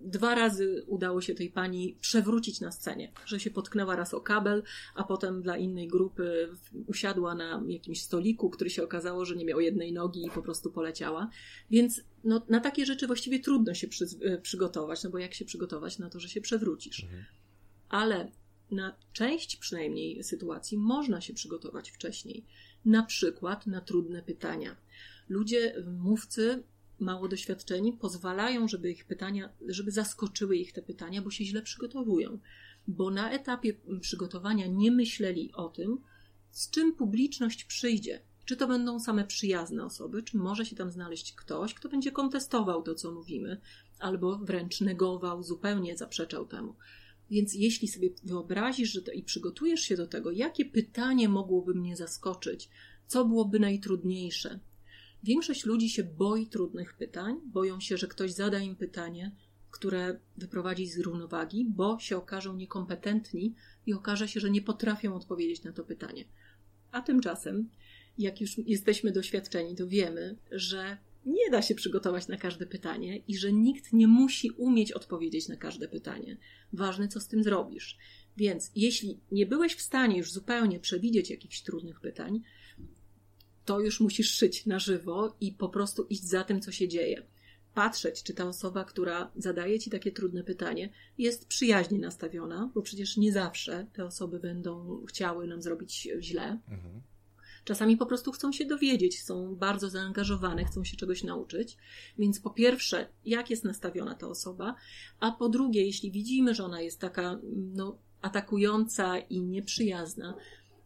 [0.00, 4.62] dwa razy udało się tej pani przewrócić na scenie, że się potknęła raz o kabel,
[4.94, 6.48] a potem dla innej grupy
[6.86, 10.70] usiadła na jakimś stoliku, który się okazało, że nie miał jednej nogi i po prostu
[10.70, 11.30] poleciała.
[11.70, 15.44] Więc no, na takie rzeczy właściwie trudno się przy, e, przygotować, no bo jak się
[15.44, 17.04] przygotować na to, że się przewrócisz.
[17.04, 17.24] Mhm.
[17.88, 18.32] Ale
[18.70, 22.46] na część przynajmniej sytuacji można się przygotować wcześniej
[22.84, 24.76] na przykład na trudne pytania.
[25.28, 26.62] Ludzie, mówcy
[27.00, 32.38] mało doświadczeni pozwalają, żeby ich pytania, żeby zaskoczyły ich te pytania, bo się źle przygotowują.
[32.88, 36.00] Bo na etapie przygotowania nie myśleli o tym,
[36.50, 38.20] z czym publiczność przyjdzie.
[38.44, 42.82] Czy to będą same przyjazne osoby, czy może się tam znaleźć ktoś, kto będzie kontestował
[42.82, 43.60] to, co mówimy,
[43.98, 46.74] albo wręcz negował, zupełnie zaprzeczał temu.
[47.30, 51.96] Więc jeśli sobie wyobrazisz że to, i przygotujesz się do tego, jakie pytanie mogłoby mnie
[51.96, 52.68] zaskoczyć,
[53.06, 54.60] co byłoby najtrudniejsze.
[55.22, 59.36] Większość ludzi się boi trudnych pytań, boją się, że ktoś zada im pytanie,
[59.70, 63.54] które wyprowadzi z równowagi, bo się okażą niekompetentni
[63.86, 66.24] i okaże się, że nie potrafią odpowiedzieć na to pytanie.
[66.92, 67.68] A tymczasem,
[68.18, 73.36] jak już jesteśmy doświadczeni, to wiemy, że nie da się przygotować na każde pytanie i
[73.36, 76.36] że nikt nie musi umieć odpowiedzieć na każde pytanie.
[76.72, 77.98] Ważne, co z tym zrobisz.
[78.36, 82.42] Więc jeśli nie byłeś w stanie już zupełnie przewidzieć jakichś trudnych pytań,
[83.64, 87.22] to już musisz szyć na żywo i po prostu iść za tym, co się dzieje.
[87.74, 93.16] patrzeć, czy ta osoba, która zadaje ci takie trudne pytanie, jest przyjaźnie nastawiona, bo przecież
[93.16, 96.58] nie zawsze te osoby będą chciały nam zrobić źle.
[96.68, 97.00] Mhm.
[97.64, 101.76] Czasami po prostu chcą się dowiedzieć, są bardzo zaangażowane, chcą się czegoś nauczyć.
[102.18, 104.74] Więc po pierwsze, jak jest nastawiona ta osoba,
[105.20, 110.34] a po drugie, jeśli widzimy, że ona jest taka no, atakująca i nieprzyjazna,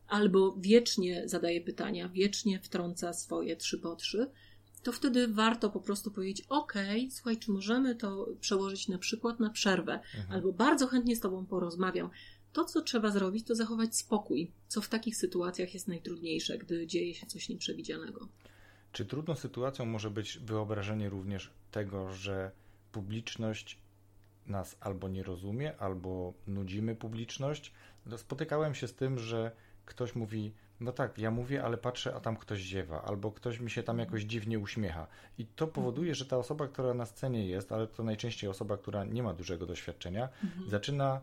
[0.08, 4.30] albo wiecznie zadaje pytania, wiecznie wtrąca swoje trzy po trzy,
[4.84, 6.74] to wtedy warto po prostu powiedzieć: OK,
[7.10, 10.32] słuchaj, czy możemy to przełożyć na przykład na przerwę, mhm.
[10.32, 12.10] albo bardzo chętnie z Tobą porozmawiam.
[12.54, 17.14] To, co trzeba zrobić, to zachować spokój, co w takich sytuacjach jest najtrudniejsze, gdy dzieje
[17.14, 18.28] się coś nieprzewidzianego.
[18.92, 22.50] Czy trudną sytuacją może być wyobrażenie również tego, że
[22.92, 23.78] publiczność
[24.46, 27.72] nas albo nie rozumie, albo nudzimy publiczność?
[28.06, 29.52] No, spotykałem się z tym, że
[29.84, 33.70] ktoś mówi, no tak, ja mówię, ale patrzę, a tam ktoś ziewa, albo ktoś mi
[33.70, 35.06] się tam jakoś dziwnie uśmiecha.
[35.38, 39.04] I to powoduje, że ta osoba, która na scenie jest, ale to najczęściej osoba, która
[39.04, 40.70] nie ma dużego doświadczenia, mhm.
[40.70, 41.20] zaczyna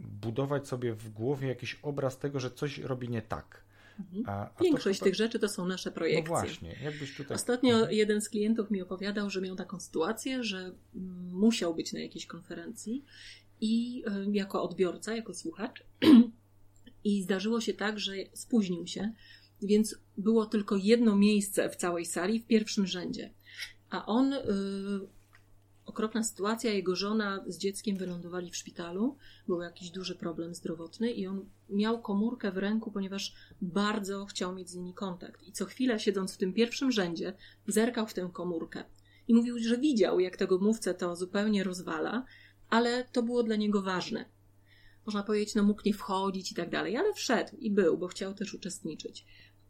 [0.00, 3.64] budować sobie w głowie jakiś obraz tego, że coś robi nie tak.
[4.00, 4.24] Mhm.
[4.26, 6.34] A, a Większość to, tych rzeczy to są nasze projekcje.
[6.34, 7.34] No właśnie, jakbyś tutaj...
[7.34, 7.92] Ostatnio mhm.
[7.92, 10.72] jeden z klientów mi opowiadał, że miał taką sytuację, że
[11.32, 13.04] musiał być na jakiejś konferencji
[13.60, 15.84] i y, jako odbiorca, jako słuchacz
[17.04, 19.12] i zdarzyło się tak, że spóźnił się,
[19.62, 23.30] więc było tylko jedno miejsce w całej sali w pierwszym rzędzie.
[23.90, 25.08] A on, yy,
[25.90, 29.16] okropna sytuacja, jego żona z dzieckiem wylądowali w szpitalu,
[29.46, 34.70] był jakiś duży problem zdrowotny i on miał komórkę w ręku, ponieważ bardzo chciał mieć
[34.70, 35.42] z nimi kontakt.
[35.42, 37.32] I co chwilę, siedząc w tym pierwszym rzędzie,
[37.66, 38.84] zerkał w tę komórkę.
[39.28, 42.24] I mówił, że widział, jak tego mówcę to zupełnie rozwala,
[42.68, 44.24] ale to było dla niego ważne
[45.06, 48.34] można powiedzieć, no mógł nie wchodzić i tak dalej, ale wszedł i był, bo chciał
[48.34, 49.24] też uczestniczyć.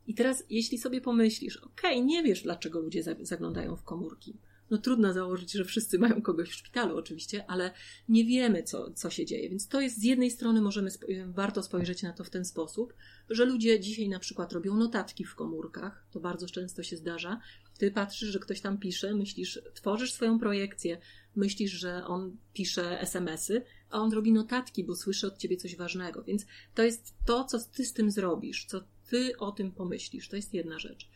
[0.06, 4.36] I teraz, jeśli sobie pomyślisz, okej, okay, nie wiesz, dlaczego ludzie zaglądają w komórki.
[4.70, 7.72] No trudno założyć, że wszyscy mają kogoś w szpitalu oczywiście, ale
[8.08, 9.48] nie wiemy, co, co się dzieje.
[9.48, 10.90] Więc to jest z jednej strony możemy,
[11.26, 12.94] warto spojrzeć na to w ten sposób,
[13.30, 17.40] że ludzie dzisiaj na przykład robią notatki w komórkach, to bardzo często się zdarza.
[17.78, 20.98] Ty patrzysz, że ktoś tam pisze, myślisz, tworzysz swoją projekcję,
[21.36, 26.22] myślisz, że on pisze SMS-y, a on robi notatki, bo słyszy od ciebie coś ważnego.
[26.22, 30.28] Więc to jest to, co ty z tym zrobisz, co ty o tym pomyślisz.
[30.28, 31.08] To jest jedna rzecz.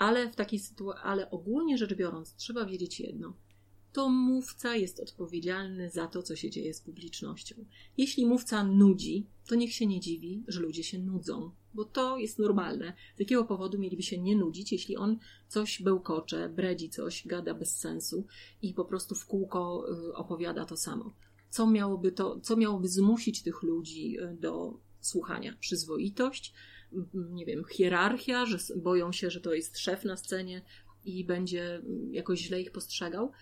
[0.00, 3.36] Ale w takiej sytuacji, ale ogólnie rzecz biorąc, trzeba wiedzieć jedno.
[3.92, 7.54] To mówca jest odpowiedzialny za to, co się dzieje z publicznością.
[7.98, 12.38] Jeśli mówca nudzi, to niech się nie dziwi, że ludzie się nudzą, bo to jest
[12.38, 12.92] normalne.
[13.16, 17.76] Z jakiego powodu mieliby się nie nudzić, jeśli on coś bełkocze, bredzi coś, gada bez
[17.76, 18.26] sensu
[18.62, 21.14] i po prostu w kółko y, opowiada to samo?
[21.50, 25.56] co miałoby, to, co miałoby zmusić tych ludzi e, do słuchania.
[25.60, 26.54] Przyzwoitość,
[27.14, 30.62] nie wiem, hierarchia, że boją się, że to jest szef na scenie
[31.04, 33.32] i będzie jakoś źle ich postrzegał.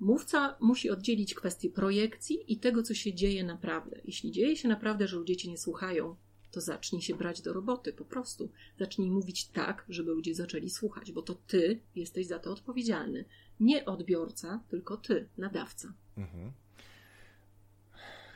[0.00, 4.00] Mówca musi oddzielić kwestię projekcji i tego, co się dzieje naprawdę.
[4.04, 6.16] Jeśli dzieje się naprawdę, że ludzie cię nie słuchają,
[6.50, 8.50] to zacznij się brać do roboty, po prostu.
[8.78, 13.24] Zacznij mówić tak, żeby ludzie zaczęli słuchać, bo to ty jesteś za to odpowiedzialny.
[13.60, 15.94] Nie odbiorca, tylko ty, nadawca.
[16.16, 16.52] Mhm.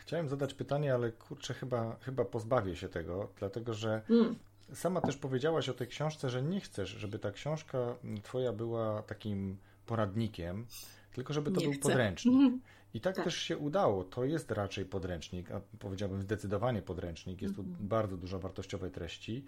[0.08, 4.36] Chciałem zadać pytanie, ale kurczę, chyba, chyba pozbawię się tego, dlatego że mm.
[4.72, 7.78] sama też powiedziałaś o tej książce, że nie chcesz, żeby ta książka
[8.22, 9.56] twoja była takim
[9.86, 10.66] poradnikiem,
[11.12, 11.82] tylko żeby to nie był chcę.
[11.82, 12.34] podręcznik.
[12.34, 12.60] Mm.
[12.94, 14.04] I tak, tak, też się udało.
[14.04, 17.42] To jest raczej podręcznik, a powiedziałbym zdecydowanie podręcznik.
[17.42, 17.82] Jest tu mm -hmm.
[17.82, 19.44] bardzo dużo wartościowej treści,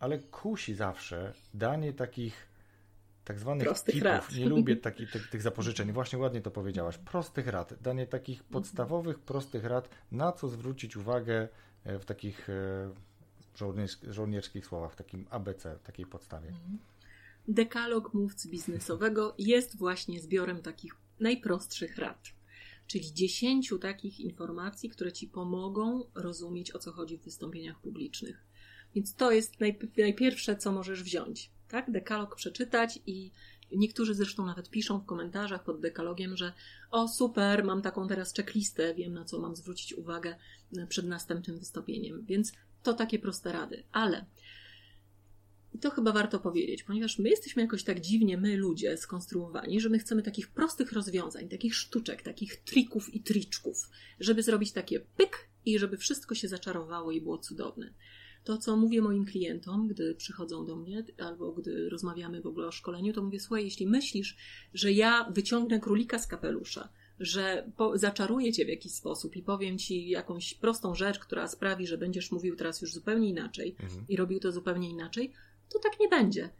[0.00, 2.46] ale kusi zawsze danie takich
[3.24, 4.04] tak zwanych prostych tipów.
[4.04, 4.34] Rad.
[4.34, 5.92] Nie lubię taki, tych, tych zapożyczeń.
[5.92, 6.98] Właśnie ładnie to powiedziałaś.
[6.98, 7.74] Prostych rad.
[7.82, 8.52] Danie takich mhm.
[8.52, 11.48] podstawowych, prostych rad, na co zwrócić uwagę
[11.84, 12.90] e, w takich e,
[14.10, 16.48] żołnierskich słowach, w takim ABC, takiej podstawie.
[16.48, 16.78] Mhm.
[17.48, 22.28] Dekalog mówcy biznesowego jest właśnie zbiorem takich najprostszych rad.
[22.86, 28.44] Czyli dziesięciu takich informacji, które ci pomogą rozumieć, o co chodzi w wystąpieniach publicznych.
[28.94, 29.54] Więc to jest
[29.96, 31.90] najpierwsze, co możesz wziąć tak?
[31.90, 33.30] Dekalog przeczytać i
[33.72, 36.52] niektórzy zresztą nawet piszą w komentarzach pod dekalogiem, że
[36.90, 40.36] o super, mam taką teraz checklistę, wiem na co mam zwrócić uwagę
[40.88, 42.24] przed następnym wystąpieniem.
[42.24, 42.52] Więc
[42.82, 43.82] to takie proste rady.
[43.92, 44.24] Ale
[45.80, 49.98] to chyba warto powiedzieć, ponieważ my jesteśmy jakoś tak dziwnie, my ludzie, skonstruowani, że my
[49.98, 55.78] chcemy takich prostych rozwiązań, takich sztuczek, takich trików i triczków, żeby zrobić takie pyk i
[55.78, 57.92] żeby wszystko się zaczarowało i było cudowne
[58.44, 62.72] to, co mówię moim klientom, gdy przychodzą do mnie, albo gdy rozmawiamy w ogóle o
[62.72, 64.36] szkoleniu, to mówię, słuchaj, jeśli myślisz,
[64.74, 66.88] że ja wyciągnę królika z kapelusza,
[67.20, 71.86] że po, zaczaruję cię w jakiś sposób i powiem ci jakąś prostą rzecz, która sprawi,
[71.86, 74.04] że będziesz mówił teraz już zupełnie inaczej mhm.
[74.08, 75.32] i robił to zupełnie inaczej,
[75.68, 76.50] to tak nie będzie.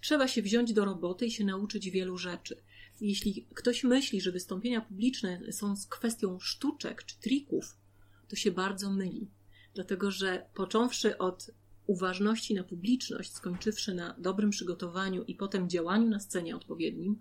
[0.00, 2.56] Trzeba się wziąć do roboty i się nauczyć wielu rzeczy.
[3.00, 7.76] Jeśli ktoś myśli, że wystąpienia publiczne są z kwestią sztuczek czy trików,
[8.28, 9.30] to się bardzo myli.
[9.78, 11.50] Dlatego, że począwszy od
[11.86, 17.18] uważności na publiczność, skończywszy na dobrym przygotowaniu i potem działaniu na scenie odpowiednim,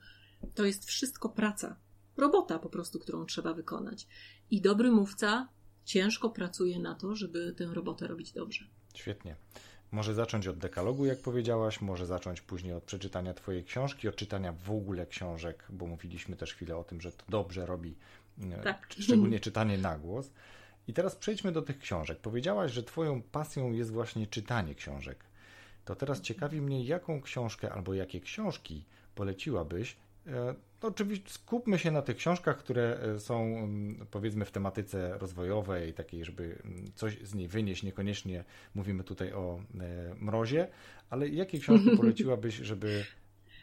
[0.55, 1.75] to jest wszystko praca.
[2.15, 4.07] Robota po prostu, którą trzeba wykonać.
[4.51, 5.47] I dobry mówca
[5.85, 8.65] ciężko pracuje na to, żeby tę robotę robić dobrze.
[8.93, 9.35] Świetnie.
[9.91, 14.53] Może zacząć od dekalogu, jak powiedziałaś, może zacząć później od przeczytania Twojej książki, od czytania
[14.53, 17.95] w ogóle książek, bo mówiliśmy też chwilę o tym, że to dobrze robi,
[18.51, 18.87] e, tak.
[18.99, 20.31] szczególnie czytanie na głos.
[20.87, 22.19] I teraz przejdźmy do tych książek.
[22.19, 25.23] Powiedziałaś, że Twoją pasją jest właśnie czytanie książek.
[25.85, 28.83] To teraz ciekawi mnie, jaką książkę albo jakie książki
[29.15, 34.51] poleciłabyś E, no, oczywiście skupmy się na tych książkach, które e, są mm, powiedzmy w
[34.51, 37.83] tematyce rozwojowej, takiej, żeby mm, coś z niej wynieść.
[37.83, 38.43] Niekoniecznie
[38.75, 40.67] mówimy tutaj o e, mrozie,
[41.09, 43.05] ale jakie książki poleciłabyś, żeby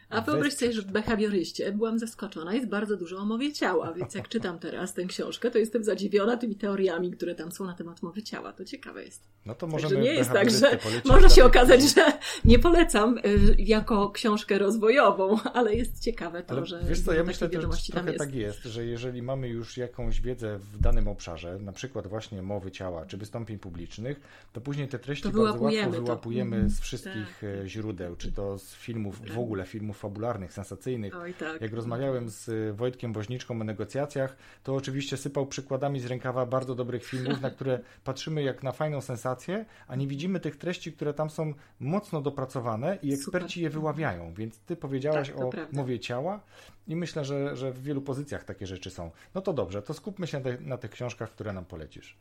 [0.09, 2.53] a wyobraź sobie, że w behawioryście byłam zaskoczona.
[2.53, 6.37] Jest bardzo dużo o mowie ciała, więc jak czytam teraz tę książkę, to jestem zadziwiona
[6.37, 8.53] tymi teoriami, które tam są na temat mowy ciała.
[8.53, 9.23] To ciekawe jest.
[9.45, 12.13] No to możemy nie jest tak, że może się okazać, że
[12.45, 13.21] nie polecam y,
[13.57, 17.59] jako książkę rozwojową, ale jest ciekawe to, ale że wiesz co, ja myślę że
[17.91, 18.19] trochę jest.
[18.19, 22.71] tak jest, że jeżeli mamy już jakąś wiedzę w danym obszarze, na przykład właśnie mowy
[22.71, 24.21] ciała czy wystąpień publicznych,
[24.53, 26.69] to później te treści bardzo łatwo wyłapujemy to.
[26.69, 27.49] z wszystkich tak.
[27.63, 31.15] E, źródeł, czy to z filmów, w ogóle filmów fabularnych, sensacyjnych.
[31.15, 31.61] Oj, tak.
[31.61, 36.75] Jak rozmawiałem z y, Wojtkiem Woźniczką o negocjacjach, to oczywiście sypał przykładami z rękawa bardzo
[36.75, 41.13] dobrych filmów, na które patrzymy jak na fajną sensację, a nie widzimy tych treści, które
[41.13, 43.63] tam są mocno dopracowane i eksperci Super.
[43.63, 44.33] je wyławiają.
[44.33, 45.77] Więc ty powiedziałaś tak, o prawda.
[45.77, 46.39] mowie ciała
[46.87, 49.11] i myślę, że, że w wielu pozycjach takie rzeczy są.
[49.35, 52.17] No to dobrze, to skupmy się na, te, na tych książkach, które nam polecisz.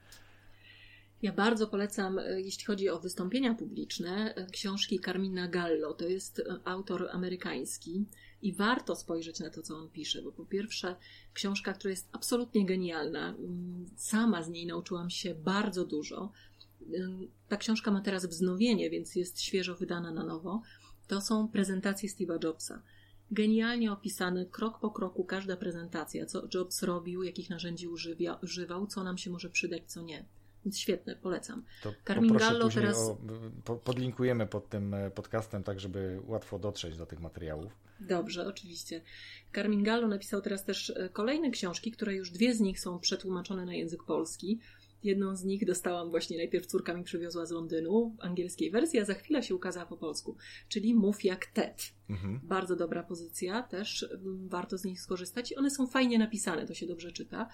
[1.25, 5.95] Ja bardzo polecam, e, jeśli chodzi o wystąpienia publiczne, e, książki Carmina Gallo.
[5.95, 8.05] To jest e, autor amerykański
[8.43, 10.97] i warto spojrzeć na to, co on pisze, bo po pierwsze,
[11.35, 13.29] książka, która jest absolutnie genialna.
[13.29, 16.33] Mm, sama z niej nauczyłam się bardzo dużo.
[17.49, 20.63] Ta książka ma teraz wznowienie, więc jest świeżo wydana na nowo.
[21.09, 22.83] To są prezentacje Steve'a Jobsa
[23.31, 27.89] genialnie opisane krok po kroku każda prezentacja, co Jobs robił, jakich narzędzi
[28.43, 30.25] używał, co nam się może przydać, co nie.
[30.65, 31.65] Więc świetne, polecam.
[31.83, 32.97] To Carmin Gallo teraz.
[32.99, 37.73] O, podlinkujemy pod tym e, podcastem, tak żeby łatwo dotrzeć do tych materiałów.
[38.01, 39.01] Dobrze, oczywiście.
[39.55, 43.65] Carmin Gallo napisał teraz też e, kolejne książki, które już dwie z nich są przetłumaczone
[43.65, 44.59] na język polski.
[45.05, 49.15] Jedną z nich dostałam właśnie najpierw córka mi przywiozła z Londynu, angielskiej wersji, a za
[49.15, 50.37] chwilę się ukazała po polsku,
[50.69, 51.93] czyli Mów jak Ted.
[52.11, 52.41] Mhm.
[52.43, 54.09] Bardzo dobra pozycja, też
[54.47, 55.53] warto z nich skorzystać.
[55.57, 57.49] One są fajnie napisane, to się dobrze czyta.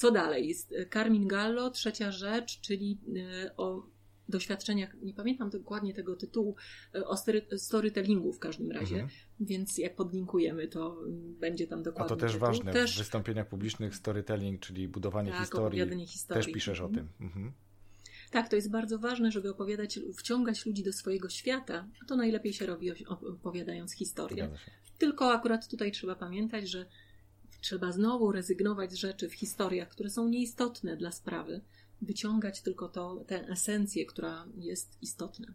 [0.00, 0.48] Co dalej?
[0.48, 2.98] Jest e, Carmin Gallo, trzecia rzecz, czyli
[3.44, 3.86] e, o
[4.28, 6.56] doświadczeniach, nie pamiętam dokładnie tego tytułu,
[6.94, 7.16] e, o
[7.56, 9.10] storytellingu w każdym razie, mhm.
[9.40, 12.06] więc jak podlinkujemy, to mm, będzie tam dokładnie.
[12.06, 12.46] A to też tytuł.
[12.46, 12.94] ważne, też...
[12.94, 16.92] w wystąpieniach publicznych storytelling, czyli budowanie tak, historii, historii, też piszesz mhm.
[16.92, 17.26] o tym.
[17.26, 17.52] Mhm.
[18.30, 22.52] Tak, to jest bardzo ważne, żeby opowiadać, wciągać ludzi do swojego świata, a to najlepiej
[22.52, 24.50] się robi opowiadając historię.
[24.98, 26.86] Tylko akurat tutaj trzeba pamiętać, że
[27.60, 31.60] Trzeba znowu rezygnować z rzeczy w historiach, które są nieistotne dla sprawy,
[32.02, 35.54] wyciągać tylko to, tę esencję, która jest istotna.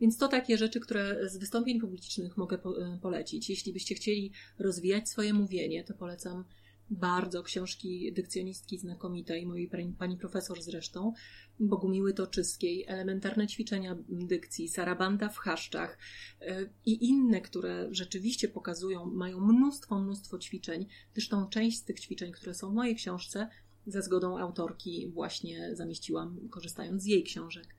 [0.00, 3.50] Więc to takie rzeczy, które z wystąpień publicznych mogę e, polecić.
[3.50, 6.44] Jeśli byście chcieli rozwijać swoje mówienie, to polecam
[6.90, 11.12] bardzo książki dykcjonistki znakomitej, mojej pani, profesor zresztą,
[11.60, 15.98] Bogumiły Toczyskiej, elementarne ćwiczenia dykcji, Sarabanda w chaszczach
[16.40, 20.86] e, i inne, które rzeczywiście pokazują, mają mnóstwo, mnóstwo ćwiczeń.
[21.14, 23.48] Zresztą część z tych ćwiczeń, które są w mojej książce,
[23.86, 27.74] ze zgodą autorki właśnie zamieściłam, korzystając z jej książek.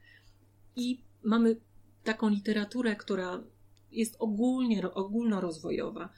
[0.76, 1.55] I mamy
[2.03, 3.43] taką literaturę, która
[3.91, 6.09] jest ogólnie, ogólnorozwojowa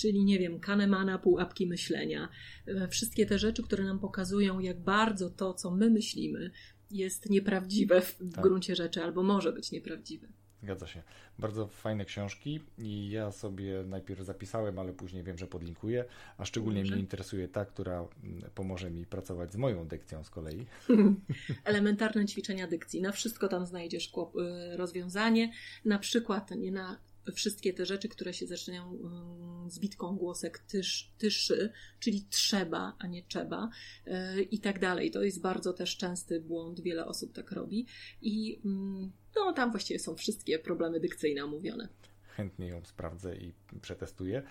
[0.00, 2.28] czyli nie wiem, Kahnemana, pułapki myślenia.
[2.66, 6.50] E, wszystkie te rzeczy, które nam pokazują, jak bardzo to, co my myślimy,
[6.90, 8.42] jest nieprawdziwe w tak.
[8.42, 10.28] gruncie rzeczy, albo może być nieprawdziwe.
[10.62, 11.02] Zgadza się.
[11.38, 16.04] Bardzo fajne książki i ja sobie najpierw zapisałem, ale później wiem, że podlinkuję,
[16.38, 16.92] a szczególnie Dobrze.
[16.92, 20.66] mnie interesuje ta, która mm, pomoże mi pracować z moją dykcją z kolei.
[21.64, 23.02] Elementarne ćwiczenia dykcji.
[23.02, 25.52] Na wszystko tam znajdziesz y, rozwiązanie.
[25.84, 26.98] Na przykład nie na
[27.34, 33.06] wszystkie te rzeczy, które się zaczynają mm, z bitką głosek tysz, tyszy, czyli trzeba, a
[33.06, 33.70] nie trzeba
[34.06, 35.10] e, i tak dalej.
[35.10, 37.86] To jest bardzo też częsty błąd, wiele osób tak robi
[38.22, 41.88] i mm, no, tam właściwie są wszystkie problemy dykcyjne omówione.
[42.22, 43.52] Chętnie ją sprawdzę i
[43.82, 44.42] przetestuję.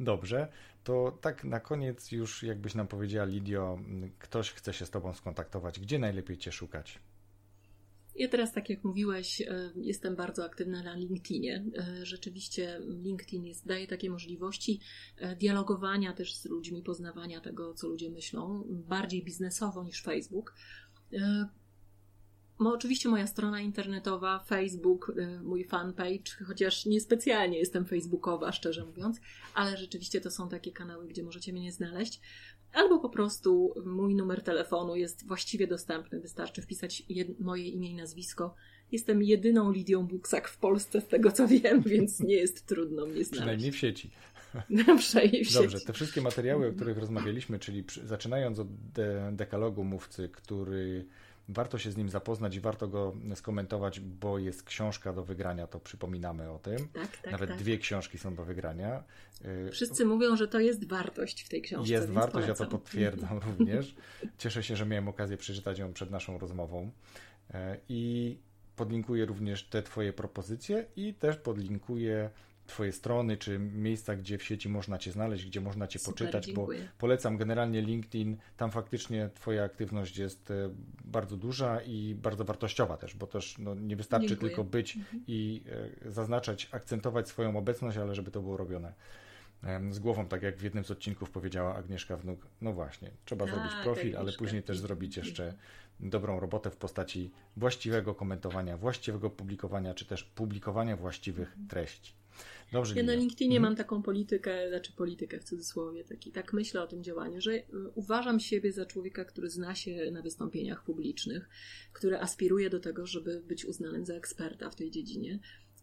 [0.00, 0.48] Dobrze,
[0.84, 3.78] to tak na koniec już jakbyś nam powiedziała Lidio,
[4.18, 6.98] ktoś chce się z Tobą skontaktować, gdzie najlepiej Cię szukać?
[8.18, 11.64] Ja teraz, tak jak mówiłeś, e, jestem bardzo aktywna na LinkedInie.
[11.78, 14.80] E, rzeczywiście LinkedIn jest, daje takie możliwości
[15.16, 20.54] e, dialogowania też z ludźmi, poznawania tego, co ludzie myślą, bardziej biznesowo niż Facebook.
[22.60, 25.12] No, oczywiście moja strona internetowa, Facebook,
[25.42, 29.20] mój fanpage, chociaż niespecjalnie jestem facebookowa, szczerze mówiąc,
[29.54, 32.20] ale rzeczywiście to są takie kanały, gdzie możecie mnie znaleźć
[32.72, 36.20] albo po prostu mój numer telefonu jest właściwie dostępny.
[36.20, 37.02] Wystarczy wpisać
[37.40, 38.54] moje imię i nazwisko.
[38.92, 43.12] Jestem jedyną Lidią Buksak w Polsce, z tego co wiem, więc nie jest trudno mnie
[43.12, 43.30] znaleźć.
[43.30, 44.10] Przynajmniej w sieci.
[44.98, 50.28] Przynajmniej w Dobrze, te wszystkie materiały, o których rozmawialiśmy, czyli zaczynając od de dekalogu mówcy,
[50.28, 51.06] który
[51.48, 55.80] Warto się z nim zapoznać i warto go skomentować, bo jest książka do wygrania, to
[55.80, 56.88] przypominamy o tym.
[56.88, 57.58] Tak, tak, Nawet tak.
[57.58, 59.04] dwie książki są do wygrania.
[59.68, 61.92] Y, Wszyscy mówią, że to jest wartość w tej książce.
[61.92, 62.64] Jest wartość, polecam.
[62.66, 63.94] ja to potwierdzam również.
[64.38, 66.90] Cieszę się, że miałem okazję przeczytać ją przed naszą rozmową.
[67.50, 67.54] Y,
[67.88, 68.36] I
[68.76, 72.30] podlinkuję również te Twoje propozycje i też podlinkuję
[72.68, 76.46] Twoje strony, czy miejsca, gdzie w sieci można Cię znaleźć, gdzie można Cię Super, poczytać,
[76.46, 76.80] dziękuję.
[76.80, 78.36] bo polecam generalnie LinkedIn.
[78.56, 80.54] Tam faktycznie Twoja aktywność jest e,
[81.04, 84.50] bardzo duża i bardzo wartościowa też, bo też no, nie wystarczy dziękuję.
[84.50, 85.22] tylko być mhm.
[85.26, 85.62] i
[86.06, 88.92] e, zaznaczać, akcentować swoją obecność, ale żeby to było robione
[89.90, 92.46] z głową, tak jak w jednym z odcinków powiedziała Agnieszka Wnuk.
[92.60, 95.54] No właśnie, trzeba tak, zrobić profil, ale później też zrobić jeszcze
[96.00, 102.12] dobrą robotę w postaci właściwego komentowania, właściwego publikowania, czy też publikowania właściwych treści.
[102.72, 103.62] Dobrze, ja na LinkedInie mhm.
[103.62, 107.62] mam taką politykę, znaczy politykę w cudzysłowie, taki, tak myślę o tym działaniu, że
[107.94, 111.48] uważam siebie za człowieka, który zna się na wystąpieniach publicznych,
[111.92, 115.38] który aspiruje do tego, żeby być uznanym za eksperta w tej dziedzinie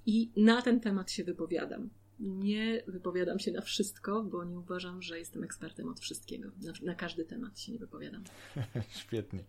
[0.05, 1.89] i na ten temat się wypowiadam.
[2.19, 6.51] Nie wypowiadam się na wszystko, bo nie uważam, że jestem ekspertem od wszystkiego.
[6.63, 8.23] Na, na każdy temat się nie wypowiadam.
[9.01, 9.43] Świetnie.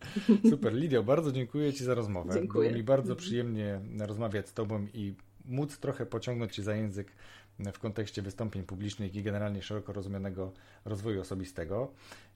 [0.51, 0.75] Super.
[0.75, 2.35] Lidia, bardzo dziękuję Ci za rozmowę.
[2.35, 2.69] Dziękuję.
[2.69, 3.19] Było mi bardzo mhm.
[3.19, 5.15] przyjemnie rozmawiać z Tobą i
[5.49, 7.13] móc trochę pociągnąć Cię za język
[7.59, 10.53] w kontekście wystąpień publicznych i generalnie szeroko rozumianego
[10.85, 11.93] rozwoju osobistego.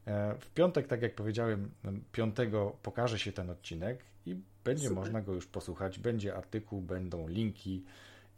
[0.06, 1.70] E, w piątek, tak jak powiedziałem,
[2.12, 2.36] 5
[2.82, 5.04] pokaże się ten odcinek i będzie Super.
[5.04, 5.98] można go już posłuchać.
[5.98, 7.84] Będzie artykuł, będą linki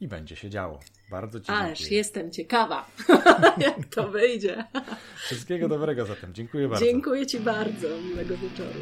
[0.01, 0.81] i będzie się działo.
[1.11, 1.99] Bardzo Ci Ależ dziękuję.
[1.99, 2.91] jestem ciekawa,
[3.67, 4.65] jak to wyjdzie.
[5.17, 6.35] Wszystkiego dobrego zatem.
[6.35, 6.85] Dziękuję bardzo.
[6.85, 7.89] Dziękuję Ci bardzo.
[8.09, 8.81] Miłego wieczoru.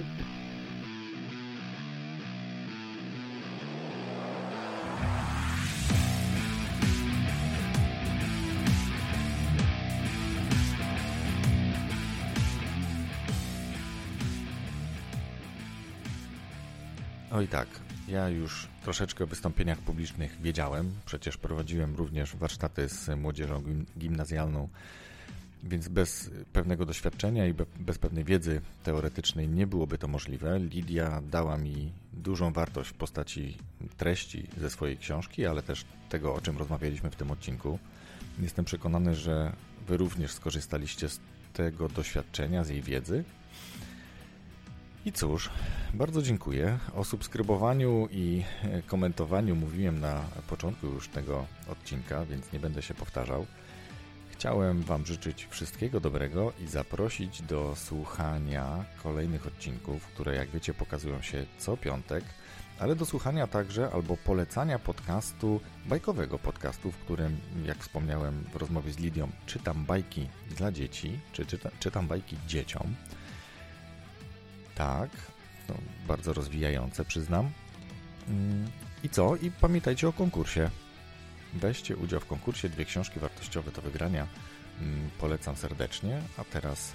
[17.41, 17.69] Oj tak,
[18.09, 20.93] ja już troszeczkę o wystąpieniach publicznych wiedziałem.
[21.07, 23.63] Przecież prowadziłem również warsztaty z młodzieżą
[23.99, 24.69] gimnazjalną,
[25.63, 30.59] więc bez pewnego doświadczenia i bez pewnej wiedzy teoretycznej nie byłoby to możliwe.
[30.59, 33.57] Lidia dała mi dużą wartość w postaci
[33.97, 37.79] treści ze swojej książki, ale też tego, o czym rozmawialiśmy w tym odcinku.
[38.39, 39.53] Jestem przekonany, że
[39.89, 41.21] Wy również skorzystaliście z
[41.53, 43.25] tego doświadczenia, z jej wiedzy
[45.05, 45.51] i cóż,
[45.95, 46.79] bardzo dziękuję.
[46.95, 48.45] O subskrybowaniu i
[48.87, 53.47] komentowaniu mówiłem na początku już tego odcinka, więc nie będę się powtarzał.
[54.33, 61.23] Chciałem Wam życzyć wszystkiego dobrego i zaprosić do słuchania kolejnych odcinków, które jak wiecie pokazują
[61.23, 62.25] się co piątek,
[62.79, 67.37] ale do słuchania także albo polecania podcastu, bajkowego podcastu, w którym,
[67.67, 72.95] jak wspomniałem w rozmowie z Lidią, czytam bajki dla dzieci, czy czyta, czytam bajki dzieciom.
[74.81, 75.11] Tak,
[76.09, 77.51] bardzo rozwijające, przyznam.
[78.29, 78.71] Mm,
[79.05, 79.37] I co?
[79.37, 80.71] I pamiętajcie o konkursie.
[81.55, 82.69] Weźcie udział w konkursie.
[82.69, 84.27] Dwie książki wartościowe do wygrania.
[84.81, 86.23] Mm, polecam serdecznie.
[86.37, 86.93] A teraz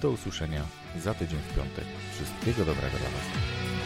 [0.00, 0.64] do usłyszenia
[1.00, 1.84] za tydzień w piątek.
[2.14, 3.81] Wszystkiego dobrego dla Was.